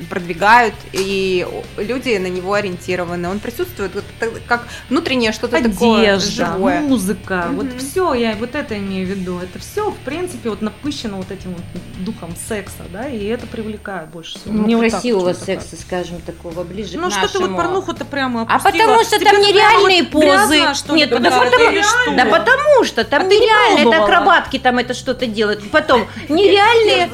продвигают, 0.10 0.74
и 0.92 1.48
люди 1.78 2.18
на 2.18 2.28
него 2.28 2.54
ориентированы. 2.54 3.30
Он 3.30 3.40
присутствует 3.40 3.94
вот 3.96 4.04
так- 4.20 4.32
как 4.48 4.68
внутреннее 4.90 5.32
что-то 5.32 5.62
такое 5.62 6.14
одежда, 6.16 6.46
живое. 6.56 6.80
музыка, 6.82 7.46
Мгм. 7.48 7.56
вот 7.58 7.68
все, 7.82 8.14
я 8.14 8.36
вот 8.36 8.56
это 8.56 8.78
имею 8.78 9.06
в 9.08 9.10
виду. 9.10 9.40
Это 9.40 9.60
все, 9.60 9.90
в 9.92 9.98
принципе, 9.98 10.50
вот 10.50 10.62
напыщено 10.62 11.18
вот 11.18 11.32
этим 11.32 11.54
вот 11.54 11.64
духом 12.06 12.34
секса, 12.48 12.84
да, 12.92 13.08
и 13.08 13.26
это 13.26 13.46
привлекает 13.48 14.10
больше 14.10 14.40
всего. 14.40 14.54
Ну, 14.54 14.64
Мне 14.64 14.78
так 14.78 14.92
красивого 14.92 15.24
вот 15.26 15.36
что-то 15.38 15.46
секса, 15.46 15.76
скажем, 15.80 16.22
такого 16.22 16.64
ближе 16.64 16.98
Ну 16.98 17.10
к 17.10 17.14
что 17.14 17.28
ты 17.32 17.40
вот 17.40 17.56
порнуху-то 17.56 18.06
прямо 18.06 18.42
А 18.42 18.56
опустила? 18.56 18.72
потому 18.72 19.04
что 19.04 19.20
Тебе 19.20 19.32
там 19.32 19.42
нереальные 19.42 20.04
вот 20.12 20.22
грязно, 20.24 20.48
позы. 20.66 20.76
что 20.76 20.94
ли, 20.94 21.00
Нет, 21.02 21.10
да 21.10 21.18
какая-то 21.18 21.58
потому, 21.58 21.84
что? 21.84 22.16
да 22.16 22.26
потому 22.26 22.84
что 22.86 23.04
там 23.04 23.22
А 23.22 23.26
не 23.26 23.38
нереально, 23.40 23.90
это 23.90 24.04
акробатки 24.04 24.60
там 24.60 24.78
это 24.80 24.94
что-то 24.94 25.26
делают. 25.28 25.70
Потом 25.72 26.08
нереальные, 26.30 27.10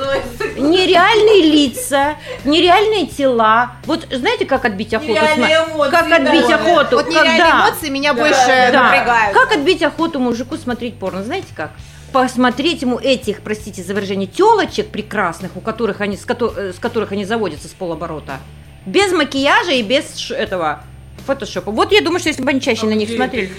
нереальные 0.88 1.42
лица, 1.52 2.16
нереальные 2.46 3.08
тела. 3.08 3.72
Вот 3.86 4.08
знаете, 4.12 4.46
как 4.46 4.66
отбить 4.66 4.94
охоту? 4.94 5.14
сма- 5.14 5.90
как 5.90 6.12
отбить 6.12 6.50
охоту? 6.52 6.96
Вот 6.98 7.08
нереальные 7.10 7.40
когда? 7.40 7.68
эмоции 7.70 7.90
меня 7.90 8.14
больше 8.14 8.70
Да. 8.72 8.84
напрягают. 8.84 9.38
Как 9.38 9.52
отбить 9.52 9.84
охоту 9.84 10.20
мужику 10.20 10.58
смотреть 10.58 10.98
порно? 11.00 11.24
Знаете 11.24 11.48
как? 11.56 11.72
Посмотреть 12.14 12.82
ему 12.82 12.98
этих, 12.98 13.42
простите 13.42 13.84
за 13.84 13.94
выражение, 13.94 14.28
телочек 14.28 14.88
прекрасных, 14.90 15.58
у 15.58 15.60
которых 15.62 16.00
они, 16.02 16.16
с, 16.16 16.26
кото- 16.26 16.54
э, 16.56 16.74
с 16.74 16.80
которых 16.80 17.12
они 17.12 17.26
заводятся 17.26 17.68
с 17.68 17.72
полоборота. 17.72 18.38
Без 18.86 19.12
макияжа 19.12 19.72
и 19.74 19.84
без 19.84 20.16
ш- 20.18 20.34
этого 20.34 20.84
фотошопа. 21.28 21.72
Вот 21.72 21.92
я 21.92 22.02
думаю, 22.02 22.20
что 22.20 22.30
если 22.30 22.42
бы 22.42 22.50
они 22.50 22.62
чаще 22.62 22.86
на 22.86 22.94
них 22.94 23.10
смотрели. 23.10 23.52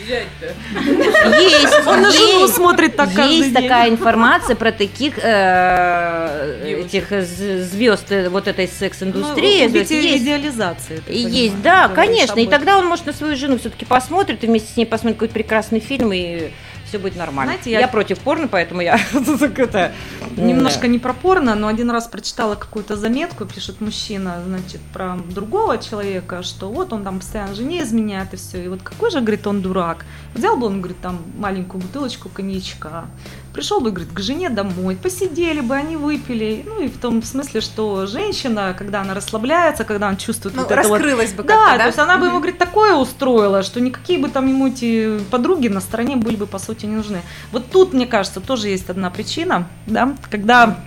Есть, 1.40 1.87
Он 1.87 2.02
на 2.02 2.11
жену 2.11 2.48
смотрит 2.48 2.96
так 2.96 3.11
Есть 3.11 3.52
день. 3.52 3.54
такая 3.54 3.90
информация 3.90 4.57
про 4.57 4.72
таких 4.72 5.14
э, 5.22 6.85
этих 6.85 7.11
звезд 7.22 8.12
вот 8.31 8.48
этой 8.48 8.66
секс-индустрии. 8.66 9.68
Ну, 9.68 9.78
идеализации. 9.78 11.02
есть, 11.09 11.61
да, 11.62 11.88
конечно. 11.88 12.40
И 12.40 12.46
тогда 12.46 12.78
он, 12.78 12.87
может, 12.87 13.07
на 13.07 13.12
свою 13.12 13.37
жену 13.37 13.59
все-таки 13.59 13.85
посмотрит, 13.85 14.42
и 14.42 14.46
вместе 14.46 14.72
с 14.72 14.76
ней 14.76 14.87
посмотрит 14.87 15.16
какой-то 15.16 15.35
прекрасный 15.35 15.81
фильм, 15.81 16.12
и 16.12 16.50
все 16.88 16.98
будет 16.98 17.16
нормально. 17.16 17.53
Знаете, 17.53 17.70
я... 17.70 17.81
я- 17.81 17.88
против 17.88 18.18
порно, 18.18 18.48
поэтому 18.48 18.81
я 18.81 18.98
это... 19.57 19.92
Немножко 20.37 20.88
не 20.88 20.98
про 20.98 21.12
порно, 21.12 21.55
но 21.55 21.68
один 21.68 21.90
раз 21.90 22.07
прочитала 22.07 22.55
какую-то 22.55 22.96
заметку, 22.96 23.44
пишет 23.44 23.81
мужчина, 23.81 24.42
значит, 24.46 24.81
про 24.92 25.16
другого 25.31 25.79
человека, 25.79 26.42
что 26.42 26.70
вот 26.70 26.92
он 26.92 27.05
там 27.05 27.18
постоянно 27.18 27.55
жене 27.55 27.83
изменяет 27.83 28.35
и 28.35 28.37
все. 28.37 28.64
И 28.64 28.68
вот 28.68 28.83
какой 28.83 29.11
же, 29.11 29.20
говорит, 29.20 29.46
он 29.46 29.62
дурак. 29.62 30.05
Взял 30.35 30.57
бы 30.57 30.66
он, 30.66 30.81
говорит, 30.81 31.01
там 31.01 31.18
маленькую 31.38 31.83
бутылочку 31.83 32.29
коньячка, 32.29 33.07
пришел 33.53 33.81
бы, 33.81 33.91
говорит, 33.91 34.13
к 34.13 34.21
жене 34.21 34.51
домой, 34.51 34.97
посидели 34.97 35.61
бы, 35.61 35.75
они 35.75 35.97
выпили. 35.97 36.65
Ну 36.67 36.83
и 36.83 36.89
в 36.89 36.99
том 36.99 37.23
смысле, 37.23 37.61
что 37.61 38.07
женщина, 38.07 38.75
когда 38.77 39.01
она 39.01 39.15
расслабляется, 39.15 39.85
когда 39.85 40.09
она 40.09 40.17
чувствует 40.17 40.55
Ну, 40.55 40.63
вот 40.63 40.71
это 40.71 40.89
вот 40.89 40.99
раскрылась 40.99 41.33
бы 41.33 41.43
да, 41.43 41.73
да? 41.73 41.79
то 41.79 41.87
есть 41.87 41.99
она 41.99 42.19
бы 42.19 42.27
ему, 42.27 42.39
говорит, 42.39 42.59
такое 42.59 42.95
устроила, 42.95 43.63
что 43.63 43.81
никакие 43.81 44.19
бы 44.19 44.29
там 44.29 44.47
ему 44.47 44.69
эти 44.69 45.19
подруги 45.31 45.69
на 45.69 45.81
стороне 45.81 46.17
были 46.17 46.37
бы, 46.37 46.47
по 46.47 46.59
сути, 46.59 46.87
не 46.87 46.97
нужны. 46.97 47.23
Вот 47.53 47.71
тут, 47.71 47.93
мне 47.93 48.07
кажется, 48.07 48.41
тоже 48.41 48.69
есть 48.69 48.91
одна 48.91 49.11
причина, 49.11 49.69
да, 49.87 50.15
когда 50.31 50.79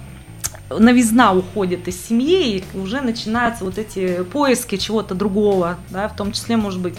новизна 0.80 1.34
уходит 1.34 1.88
из 1.88 2.02
семьи, 2.06 2.64
и 2.74 2.78
уже 2.78 3.02
начинаются 3.02 3.66
вот 3.66 3.78
эти 3.78 4.24
поиски 4.24 4.78
чего-то 4.78 5.16
другого, 5.16 5.78
да, 5.90 6.08
в 6.08 6.16
том 6.16 6.32
числе, 6.32 6.58
может 6.58 6.80
быть, 6.80 6.96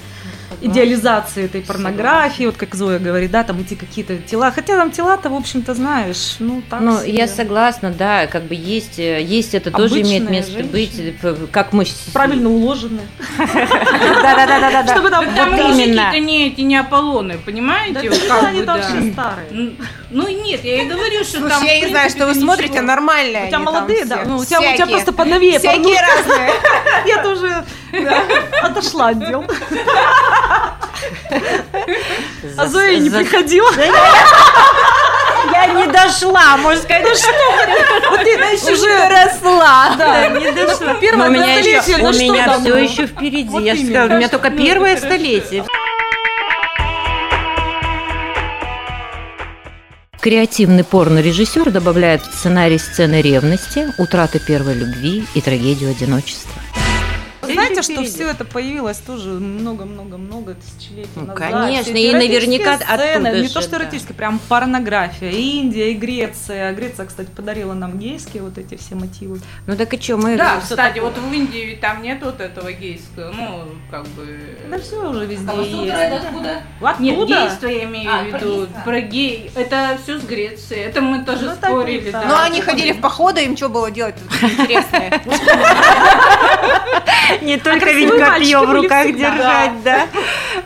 идеализации 0.60 1.44
этой 1.44 1.62
порнографии, 1.62 2.44
вот 2.46 2.56
как 2.56 2.74
Зоя 2.74 2.98
говорит, 2.98 3.30
да, 3.30 3.42
там 3.44 3.60
эти 3.60 3.74
какие-то 3.74 4.16
тела, 4.18 4.50
хотя 4.50 4.76
там 4.76 4.90
тела-то, 4.90 5.30
в 5.30 5.34
общем-то, 5.34 5.74
знаешь, 5.74 6.36
ну, 6.38 6.62
так 6.68 6.80
Ну, 6.80 6.98
себе. 7.00 7.12
я 7.12 7.28
согласна, 7.28 7.90
да, 7.90 8.26
как 8.26 8.44
бы 8.44 8.54
есть, 8.54 8.98
э, 8.98 9.22
есть 9.22 9.54
это 9.54 9.70
тоже 9.70 9.94
Обычная 9.94 10.18
имеет 10.18 10.30
место 10.30 10.52
женщина. 10.52 10.72
быть, 10.72 10.92
э, 11.22 11.36
как 11.50 11.72
мы... 11.72 11.84
правильно 12.12 12.48
уложены. 12.50 13.00
Да-да-да-да-да. 13.38 14.92
Чтобы 14.94 15.10
там 15.10 15.24
Вот 15.24 15.34
мужики-то 15.50 15.82
именно. 15.82 16.18
не 16.20 16.48
эти, 16.48 16.60
не 16.60 16.76
Аполлоны, 16.76 17.38
понимаете? 17.38 18.10
Да, 18.28 18.40
они 18.48 18.62
там 18.62 18.80
все 18.80 19.12
старые. 19.12 19.72
Ну 20.10 20.28
нет, 20.28 20.62
я 20.64 20.82
и 20.82 20.86
говорю, 20.86 21.24
что 21.24 21.38
Слушай, 21.38 21.50
там... 21.50 21.64
я 21.64 21.80
не 21.80 21.88
знаю, 21.88 22.10
что 22.10 22.26
вы 22.26 22.34
смотрите, 22.34 22.82
нормальные 22.82 23.44
У 23.44 23.48
тебя 23.48 23.58
молодые, 23.60 24.04
все. 24.04 24.08
да? 24.16 24.22
Ну, 24.26 24.36
у 24.36 24.44
тебя, 24.44 24.58
у 24.58 24.62
тебя 24.62 24.74
Всякие. 24.74 24.86
просто 24.96 25.12
поновее 25.12 25.58
Всякие 25.58 25.98
разные. 26.00 26.52
Я 27.06 27.22
тоже 27.22 27.64
отошла 28.62 29.08
от 29.08 29.18
дел. 29.20 29.44
А 32.56 32.66
Зоя 32.66 32.98
не 32.98 33.10
приходила. 33.10 33.70
Я 35.52 35.66
не 35.66 35.86
дошла, 35.86 36.56
можно 36.56 36.82
сказать, 36.82 37.04
ну 37.04 37.14
что 37.14 38.10
Вот 38.10 38.20
ты 38.20 38.72
уже 38.72 39.08
росла. 39.08 39.94
Да, 39.96 40.28
не 40.28 40.50
дошла. 40.52 40.94
Первое 40.94 41.28
Но 41.28 41.30
у 41.30 41.32
меня 41.32 41.58
еще, 41.58 41.96
ну 41.98 42.08
у 42.08 42.12
меня 42.12 42.58
все 42.58 42.76
еще 42.76 43.06
впереди. 43.06 43.58
Я 43.58 43.74
же 43.74 43.84
сказала, 43.84 44.14
у 44.14 44.16
меня 44.16 44.28
только 44.28 44.50
Ну, 44.50 44.56
первое 44.56 44.96
столетие. 44.96 45.64
Креативный 50.20 50.84
порно-режиссер 50.84 51.70
добавляет 51.72 52.22
в 52.22 52.32
сценарий 52.32 52.78
сцены 52.78 53.20
ревности, 53.20 53.88
утраты 53.98 54.38
первой 54.38 54.74
любви 54.74 55.26
и 55.34 55.40
трагедию 55.40 55.90
одиночества. 55.90 56.62
Понимаете, 57.72 57.92
что 57.92 58.04
все 58.04 58.28
это 58.30 58.44
появилось 58.44 58.98
тоже 58.98 59.30
много-много-много 59.30 60.54
тысячелетий 60.54 61.08
Ну, 61.16 61.22
назад. 61.26 61.38
конечно, 61.50 61.96
и 61.96 62.12
наверняка 62.12 62.76
сцены, 62.78 62.92
оттуда 63.28 63.40
Не 63.40 63.46
же, 63.48 63.54
то, 63.54 63.60
что 63.60 63.70
да. 63.72 63.76
эротические, 63.78 64.14
прям 64.14 64.38
порнография. 64.48 65.30
И 65.30 65.58
Индия, 65.58 65.90
и 65.92 65.94
Греция. 65.94 66.72
Греция, 66.72 67.06
кстати, 67.06 67.28
подарила 67.34 67.74
нам 67.74 67.98
гейские 67.98 68.42
вот 68.42 68.58
эти 68.58 68.76
все 68.76 68.94
мотивы. 68.94 69.40
Ну 69.66 69.76
так 69.76 69.92
и 69.94 70.00
что, 70.00 70.16
мы... 70.16 70.36
Да, 70.36 70.60
кстати, 70.60 70.94
такое. 70.96 71.10
вот 71.10 71.18
в 71.18 71.32
Индии 71.32 71.64
ведь 71.66 71.80
там 71.80 72.02
нет 72.02 72.18
вот 72.22 72.40
этого 72.40 72.72
гейского, 72.72 73.32
ну, 73.32 73.64
как 73.90 74.06
бы... 74.08 74.38
Да 74.70 74.78
все 74.78 75.08
уже 75.10 75.26
везде 75.26 75.46
Камасутра 75.46 75.80
есть. 75.84 75.94
это 75.94 76.16
откуда? 76.16 76.62
Оттуда? 76.80 77.02
Нет, 77.02 77.28
гейство 77.28 77.66
я 77.68 77.84
имею 77.84 78.10
А, 78.12 78.22
в 78.24 78.30
про 78.30 78.38
виду. 78.38 78.56
гейство. 78.60 78.80
Про 78.84 79.00
гей. 79.00 79.50
Это 79.54 79.98
все 80.02 80.18
с 80.18 80.22
Греции. 80.24 80.76
Это 80.78 81.00
мы 81.00 81.24
тоже 81.24 81.46
Ну, 81.46 81.54
спорили. 81.54 82.10
да. 82.10 82.22
да. 82.22 82.28
Ну, 82.28 82.34
они 82.42 82.60
ходили 82.60 82.92
в 82.92 83.00
походы, 83.00 83.44
им 83.44 83.56
что 83.56 83.68
было 83.68 83.90
делать 83.90 84.14
интересное? 84.42 85.20
Не 87.40 87.56
только 87.56 87.92
ведь 87.92 88.10
копье 88.10 88.60
в 88.64 88.72
руках 88.72 89.06
держать, 89.06 89.82
да? 89.82 90.08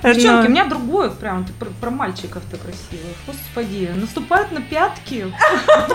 Девчонки, 0.03 0.47
у 0.47 0.51
меня 0.51 0.65
другое 0.65 1.11
прям 1.11 1.45
ты 1.45 1.53
про, 1.53 1.91
мальчиков-то 1.91 2.57
красивых. 2.57 3.17
Господи, 3.27 3.91
наступают 3.95 4.53
на 4.53 4.61
пятки. 4.61 5.33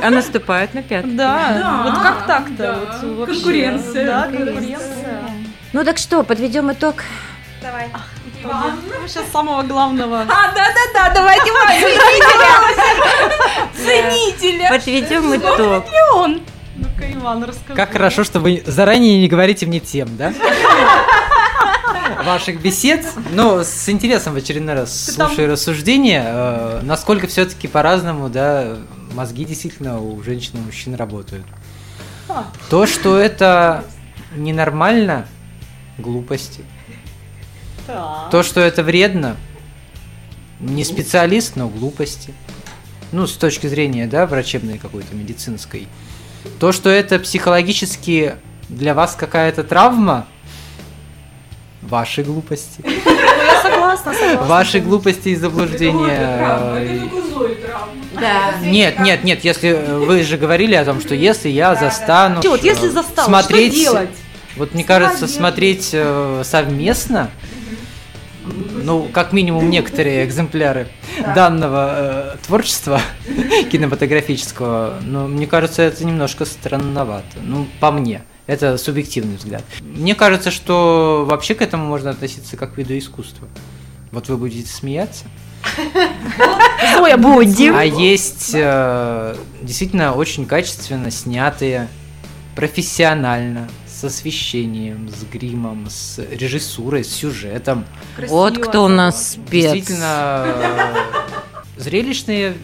А 0.01 0.09
наступают 0.09 0.73
на 0.73 0.81
пятки. 0.81 1.09
Да, 1.09 1.81
вот 1.83 1.97
как 1.99 2.25
так-то? 2.25 3.25
Конкуренция. 3.25 4.05
Да, 4.05 4.23
конкуренция. 4.23 5.21
Ну 5.73 5.83
так 5.83 5.97
что, 5.97 6.23
подведем 6.23 6.71
итог. 6.71 7.03
Давай. 7.61 7.89
Сейчас 9.07 9.25
самого 9.31 9.61
главного. 9.61 10.21
А, 10.21 10.51
да-да-да, 10.53 11.13
давайте 11.13 11.51
Ценителя. 13.75 14.69
Подведем 14.69 15.35
итог. 15.35 15.85
Ну-ка, 15.91 16.39
Иван, 17.21 17.43
расскажи. 17.43 17.75
Как 17.75 17.91
хорошо, 17.91 18.23
что 18.23 18.39
вы 18.39 18.63
заранее 18.65 19.19
не 19.19 19.27
говорите 19.27 19.65
мне 19.65 19.79
тем, 19.79 20.17
да? 20.17 20.33
Ваших 22.25 22.61
бесед. 22.61 23.05
Ну, 23.31 23.59
с 23.63 23.89
интересом 23.89 24.33
в 24.33 24.37
очередной 24.37 24.73
раз 24.75 25.05
Ты 25.07 25.15
там- 25.15 25.27
слушаю 25.27 25.51
рассуждения, 25.51 26.23
э, 26.25 26.79
насколько 26.83 27.27
все-таки 27.27 27.67
по-разному, 27.67 28.29
да, 28.29 28.77
мозги 29.13 29.45
действительно 29.45 29.99
у 29.99 30.21
женщин 30.23 30.53
и 30.55 30.61
мужчин 30.61 30.95
работают. 30.95 31.45
А. 32.27 32.47
То, 32.69 32.85
что 32.85 33.17
это 33.17 33.83
ненормально, 34.35 35.27
глупости. 35.97 36.63
Так. 37.87 38.29
То, 38.29 38.43
что 38.43 38.61
это 38.61 38.83
вредно, 38.83 39.35
не 40.59 40.83
специалист, 40.83 41.55
но 41.55 41.67
глупости. 41.67 42.33
Ну, 43.11 43.27
с 43.27 43.33
точки 43.33 43.67
зрения, 43.67 44.07
да, 44.07 44.25
врачебной 44.25 44.77
какой-то, 44.77 45.15
медицинской. 45.15 45.87
То, 46.59 46.71
что 46.71 46.89
это 46.89 47.19
психологически 47.19 48.35
для 48.69 48.93
вас 48.93 49.15
какая-то 49.15 49.63
травма, 49.63 50.27
ваши 51.81 52.23
глупости. 52.23 52.83
Я 52.85 53.61
согласна, 53.61 54.13
согласна. 54.13 54.45
Ваши 54.45 54.79
глупости 54.79 55.29
и 55.29 55.35
заблуждения. 55.35 57.09
Да. 58.19 58.53
Нет, 58.61 58.99
нет, 58.99 59.23
нет, 59.23 59.43
если 59.43 59.69
э, 59.69 59.97
вы 59.97 60.23
же 60.23 60.37
говорили 60.37 60.75
о 60.75 60.85
том, 60.85 61.01
что 61.01 61.15
если 61.15 61.49
я 61.49 61.73
застану 61.73 62.41
Вот, 62.43 62.63
если 62.63 62.87
застал, 62.89 63.25
смотреть, 63.25 63.87
вот 64.57 64.75
мне 64.75 64.83
кажется, 64.83 65.27
смотреть 65.27 65.89
э, 65.93 66.43
совместно, 66.45 67.31
ну, 68.83 69.07
как 69.11 69.33
минимум 69.33 69.69
некоторые 69.69 70.25
экземпляры 70.25 70.87
данного 71.35 72.35
э, 72.35 72.37
творчества 72.45 73.01
кинематографического, 73.71 74.99
ну, 75.01 75.27
мне 75.27 75.47
кажется, 75.47 75.81
это 75.83 76.05
немножко 76.05 76.45
странновато. 76.45 77.37
Ну, 77.41 77.67
по 77.79 77.91
мне. 77.91 78.23
Это 78.47 78.77
субъективный 78.77 79.37
взгляд. 79.37 79.63
Мне 79.81 80.15
кажется, 80.15 80.51
что 80.51 81.25
вообще 81.29 81.55
к 81.55 81.61
этому 81.61 81.85
можно 81.85 82.09
относиться 82.09 82.57
как 82.57 82.73
к 82.73 82.77
виду 82.77 82.97
искусства. 82.97 83.47
Вот 84.11 84.27
вы 84.27 84.37
будете 84.37 84.67
смеяться. 84.67 85.25
Зоя, 86.97 87.17
будем. 87.17 87.75
А 87.75 87.85
есть 87.85 88.51
э, 88.53 89.35
действительно 89.61 90.13
очень 90.13 90.45
качественно 90.45 91.11
снятые, 91.11 91.87
профессионально, 92.55 93.69
с 94.01 94.03
освещением, 94.03 95.09
с 95.09 95.23
гримом, 95.31 95.87
с 95.87 96.17
режиссурой, 96.31 97.03
с 97.03 97.13
сюжетом. 97.13 97.85
Вот 98.29 98.57
кто 98.57 98.83
у 98.83 98.87
нас 98.87 99.33
спец. 99.33 99.71
Действительно 99.73 100.43
э, 100.47 100.93
зрелищные 101.77 102.55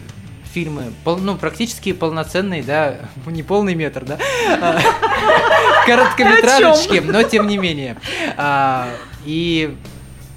фильмы, 0.52 0.92
пол- 1.04 1.18
ну, 1.18 1.36
практически 1.36 1.92
полноценный, 1.92 2.62
да, 2.62 2.96
не 3.26 3.44
полный 3.44 3.76
метр, 3.76 4.04
да, 4.04 4.18
короткометражечки, 5.86 6.98
но 7.04 7.22
тем 7.22 7.46
не 7.46 7.56
менее. 7.56 7.96
А, 8.36 8.88
И 9.24 9.76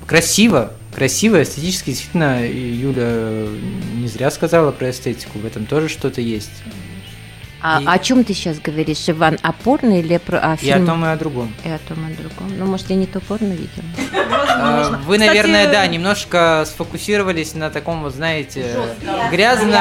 красиво, 0.06 0.72
красиво, 0.94 1.42
эстетически, 1.42 1.90
действительно, 1.92 2.48
Юля 2.48 3.48
не 3.96 4.08
зря 4.08 4.30
сказала 4.30 4.72
про 4.72 4.92
эстетику, 4.92 5.40
в 5.40 5.46
этом 5.48 5.66
тоже 5.66 5.90
что-то 5.90 6.22
есть. 6.22 6.52
А 7.64 7.80
И- 7.82 7.86
о 7.86 8.00
чем 8.00 8.24
ты 8.24 8.34
сейчас 8.34 8.60
говоришь, 8.60 9.08
Иван? 9.08 9.38
О 9.44 9.52
порно 9.52 10.00
или 10.00 10.18
про 10.18 10.40
о 10.40 10.52
И 10.52 10.54
о 10.54 10.58
фильме? 10.58 10.86
том, 10.88 11.06
и 11.06 11.08
о 11.10 11.16
другом. 11.16 11.54
И 11.64 11.70
о 11.70 11.78
том, 11.78 12.08
и 12.10 12.14
о 12.14 12.16
другом. 12.16 12.58
Ну, 12.58 12.66
может, 12.66 12.90
я 12.90 12.96
не 12.96 13.06
то 13.06 13.20
порно 13.20 13.54
видела. 13.54 13.86
А, 14.64 15.00
Вы, 15.06 15.18
наверное, 15.18 15.72
да, 15.72 15.86
немножко 15.88 16.64
сфокусировались 16.68 17.54
на 17.54 17.70
таком 17.70 18.02
вот, 18.02 18.14
знаете, 18.14 18.66
грязном, 19.32 19.74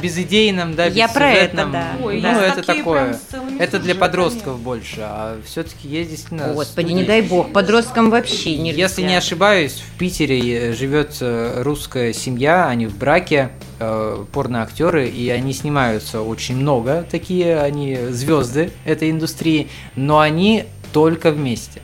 безидейном, 0.00 0.74
да, 0.74 0.86
Я 0.86 1.08
про 1.08 1.30
это, 1.30 1.66
да. 1.66 1.88
Ну, 1.98 2.08
это 2.10 2.62
такое. 2.62 3.18
Это 3.58 3.78
для 3.78 3.94
подростков 3.94 4.60
больше, 4.60 5.00
а 5.00 5.40
все-таки 5.44 5.88
есть 5.88 6.10
действительно. 6.10 6.52
Господи, 6.54 6.86
студии. 6.86 7.00
не 7.00 7.04
дай 7.06 7.22
бог, 7.22 7.52
подросткам 7.52 8.10
вообще 8.10 8.56
нельзя. 8.56 8.82
Если 8.82 9.02
не 9.02 9.16
ошибаюсь, 9.16 9.82
в 9.82 9.98
Питере 9.98 10.70
э, 10.70 10.72
живет 10.72 11.16
э, 11.20 11.62
русская 11.62 12.12
семья, 12.12 12.68
они 12.68 12.86
в 12.86 12.96
браке, 12.96 13.50
э, 13.80 14.24
порноактеры, 14.32 15.08
и 15.08 15.28
они 15.28 15.52
снимаются 15.52 16.22
очень 16.22 16.56
много, 16.56 17.04
такие 17.10 17.58
они 17.60 17.96
звезды 18.10 18.70
этой 18.84 19.10
индустрии, 19.10 19.68
но 19.96 20.20
они 20.20 20.64
только 20.92 21.30
вместе. 21.30 21.82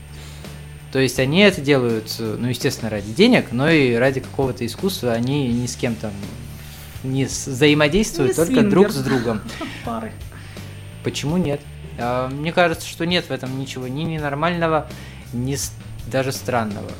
То 0.94 1.00
есть 1.00 1.18
они 1.18 1.40
это 1.40 1.60
делают, 1.60 2.14
э, 2.20 2.37
ну, 2.38 2.46
естественно, 2.46 2.88
ради 2.88 3.10
денег, 3.12 3.46
но 3.50 3.68
и 3.68 3.94
ради 3.94 4.20
какого-то 4.20 4.64
искусства. 4.64 5.10
Они 5.10 5.48
ни 5.48 5.66
с 5.66 5.74
кем 5.74 5.96
там 5.96 6.12
не 7.02 7.24
взаимодействуют, 7.24 8.30
Не 8.30 8.34
только 8.37 8.62
друг 8.62 8.92
свингер. 8.92 8.92
с 8.92 8.96
другом. 9.04 9.40
Пары. 9.84 10.12
Почему 11.04 11.36
нет? 11.36 11.60
А, 11.98 12.28
Мне 12.28 12.52
кажется, 12.52 12.88
что 12.88 13.06
нет 13.06 13.26
в 13.26 13.30
этом 13.30 13.58
ничего 13.58 13.86
ни 13.86 14.02
ненормального, 14.02 14.88
ни 15.32 15.56
даже 16.10 16.32
странного. 16.32 16.90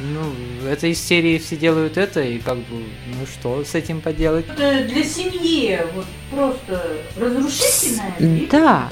Ну, 0.00 0.68
это 0.68 0.86
из 0.86 1.02
серии 1.02 1.38
все 1.38 1.56
делают 1.56 1.96
это, 1.96 2.20
и 2.20 2.38
как 2.38 2.56
бы, 2.58 2.84
ну 3.06 3.26
что 3.26 3.64
с 3.64 3.74
этим 3.74 4.00
поделать? 4.00 4.46
Это 4.48 4.84
для 4.84 5.02
семьи 5.02 5.80
вот 5.92 6.06
просто 6.30 6.98
разрушительная 7.16 8.14
вещь. 8.18 8.48
Да. 8.48 8.88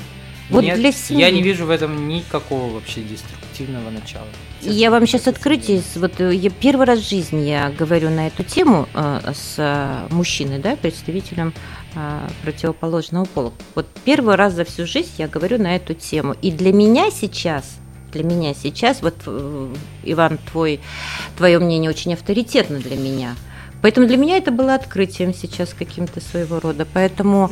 Вот 0.50 0.62
Нет, 0.64 0.78
для 0.78 0.92
семьи. 0.92 1.20
я 1.20 1.30
не 1.30 1.42
вижу 1.42 1.66
в 1.66 1.70
этом 1.70 2.08
никакого 2.08 2.72
вообще 2.72 3.02
деструктивного 3.02 3.90
начала. 3.90 4.26
Я 4.62 4.90
вам 4.90 5.06
сейчас 5.06 5.26
открытие, 5.26 5.82
вот 5.96 6.20
э, 6.20 6.34
я 6.34 6.50
первый 6.50 6.86
раз 6.86 7.00
в 7.00 7.08
жизни 7.08 7.48
я 7.48 7.70
говорю 7.70 8.10
на 8.10 8.28
эту 8.28 8.42
тему 8.44 8.88
э, 8.94 9.32
с 9.34 9.56
э, 9.58 10.06
мужчиной, 10.10 10.58
да, 10.58 10.76
представителем 10.76 11.48
э, 11.48 11.75
противоположного 12.42 13.24
пола. 13.24 13.52
Вот 13.74 13.86
первый 14.04 14.34
раз 14.34 14.54
за 14.54 14.64
всю 14.64 14.86
жизнь 14.86 15.12
я 15.18 15.28
говорю 15.28 15.58
на 15.58 15.76
эту 15.76 15.94
тему. 15.94 16.34
И 16.42 16.50
для 16.50 16.72
меня 16.72 17.10
сейчас, 17.10 17.78
для 18.12 18.22
меня 18.22 18.54
сейчас, 18.54 19.02
вот 19.02 19.14
э, 19.26 19.74
Иван, 20.04 20.38
твой, 20.50 20.80
твое 21.36 21.58
мнение 21.58 21.90
очень 21.90 22.14
авторитетно 22.14 22.78
для 22.78 22.96
меня. 22.96 23.34
Поэтому 23.82 24.06
для 24.06 24.16
меня 24.16 24.36
это 24.36 24.50
было 24.50 24.74
открытием 24.74 25.34
сейчас 25.34 25.74
каким-то 25.74 26.20
своего 26.20 26.60
рода. 26.60 26.86
Поэтому 26.92 27.50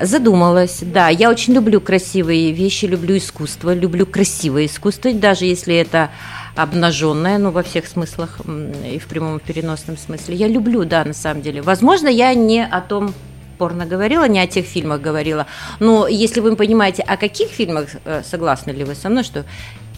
Задумалась, 0.00 0.78
да. 0.80 1.10
Я 1.10 1.28
очень 1.28 1.52
люблю 1.52 1.78
красивые 1.78 2.52
вещи, 2.52 2.86
люблю 2.86 3.18
искусство, 3.18 3.74
люблю 3.74 4.06
красивое 4.06 4.64
искусство, 4.64 5.12
даже 5.12 5.44
если 5.44 5.74
это 5.74 6.10
обнаженное, 6.56 7.36
ну, 7.36 7.50
во 7.50 7.62
всех 7.62 7.86
смыслах 7.86 8.40
и 8.86 8.98
в 8.98 9.06
прямом 9.06 9.36
и 9.36 9.40
переносном 9.40 9.98
смысле. 9.98 10.36
Я 10.36 10.48
люблю, 10.48 10.84
да, 10.84 11.04
на 11.04 11.12
самом 11.12 11.42
деле. 11.42 11.60
Возможно, 11.60 12.08
я 12.08 12.32
не 12.32 12.64
о 12.64 12.80
том 12.80 13.12
порно 13.60 13.84
говорила, 13.84 14.26
не 14.26 14.40
о 14.40 14.46
тех 14.46 14.64
фильмах 14.64 15.02
говорила. 15.02 15.46
Но 15.80 16.08
если 16.08 16.40
вы 16.40 16.56
понимаете, 16.56 17.02
о 17.02 17.18
каких 17.18 17.48
фильмах, 17.50 17.88
э, 18.06 18.22
согласны 18.24 18.70
ли 18.70 18.84
вы 18.84 18.94
со 18.94 19.10
мной, 19.10 19.22
что 19.22 19.44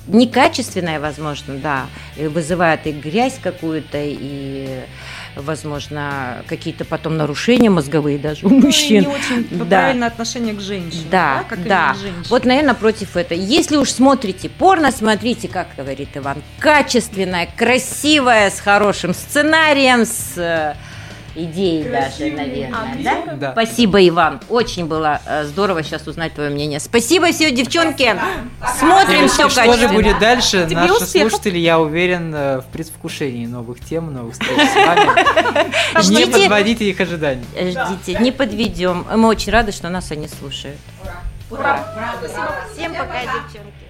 некачественное, 0.09 0.99
возможно, 0.99 1.55
да, 1.59 1.87
и 2.17 2.27
вызывает 2.27 2.89
и 2.89 2.91
грязь 2.91 3.39
какую-то, 3.41 3.99
и, 4.03 4.81
возможно, 5.37 6.43
какие-то 6.49 6.85
потом 6.85 7.17
нарушения 7.17 7.71
мозговые 7.71 8.19
даже 8.19 8.47
у 8.47 8.51
Ну, 8.51 8.59
и 8.59 8.63
мужчин. 8.63 9.03
не 9.03 9.07
очень 9.07 9.47
Да. 9.51 9.65
правильное 9.65 10.09
отношение 10.09 10.55
к 10.55 10.61
женщине. 10.61 11.05
Да, 11.09 11.45
как 11.49 11.63
да. 11.65 11.91
именно 11.91 11.95
к 11.95 11.99
женщине. 11.99 12.27
Вот, 12.31 12.45
наверное, 12.45 12.75
против 12.75 13.17
этого. 13.17 13.39
Если 13.39 13.77
уж 13.77 13.91
смотрите 13.91 14.49
порно, 14.49 14.91
смотрите, 14.91 15.47
как 15.47 15.69
говорит 15.77 16.09
Иван, 16.15 16.43
качественное, 16.59 17.49
красивое, 17.57 18.51
с 18.51 18.59
хорошим 18.59 19.15
сценарием, 19.15 20.05
с, 20.05 20.75
э, 21.35 21.45
идеи 21.45 21.83
даже, 21.91 22.31
наверное, 22.33 22.97
да? 23.03 23.35
Да. 23.35 23.53
Спасибо, 23.53 24.07
Иван. 24.07 24.41
Очень 24.49 24.87
было 24.87 25.21
э, 25.27 25.45
здорово 25.45 25.83
сейчас 25.83 26.07
узнать 26.07 26.35
твое 26.35 26.51
мнение. 26.51 26.81
Спасибо 26.81 27.33
все, 27.33 27.51
девчонки. 27.51 28.17
Смотрим 28.79 29.29
все 29.29 29.49
Что 29.49 29.77
же 29.77 29.89
будет 29.89 30.19
дальше? 30.19 30.67
Тебе 30.67 30.77
Наши 30.81 30.93
успехов. 30.95 31.33
слушатели, 31.33 31.59
я 31.59 31.79
уверен, 31.81 32.35
э, 32.35 32.61
в 32.61 32.65
предвкушении 32.67 33.47
новых 33.47 33.81
тем, 33.81 34.13
новых 34.13 34.33
встреч 34.35 34.51
с 34.57 34.75
вами. 34.75 36.11
Не 36.11 36.27
подводите 36.27 36.89
их 36.89 37.01
ожиданий. 37.01 37.45
ждите, 37.55 38.19
не 38.21 38.33
подведем. 38.33 39.07
Мы 39.15 39.29
очень 39.29 39.53
рады, 39.53 39.73
что 39.73 39.89
нас 39.89 40.11
они 40.11 40.29
слушают. 40.29 40.79
Ура! 41.51 41.85
Всем 42.75 42.93
пока, 42.95 43.23
девчонки. 43.23 43.83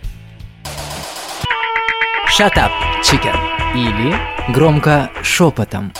Shut 2.36 2.56
up, 2.56 2.70
chicken. 3.02 3.36
Или 3.74 4.16
громко 4.52 5.10
шепотом. 5.22 5.92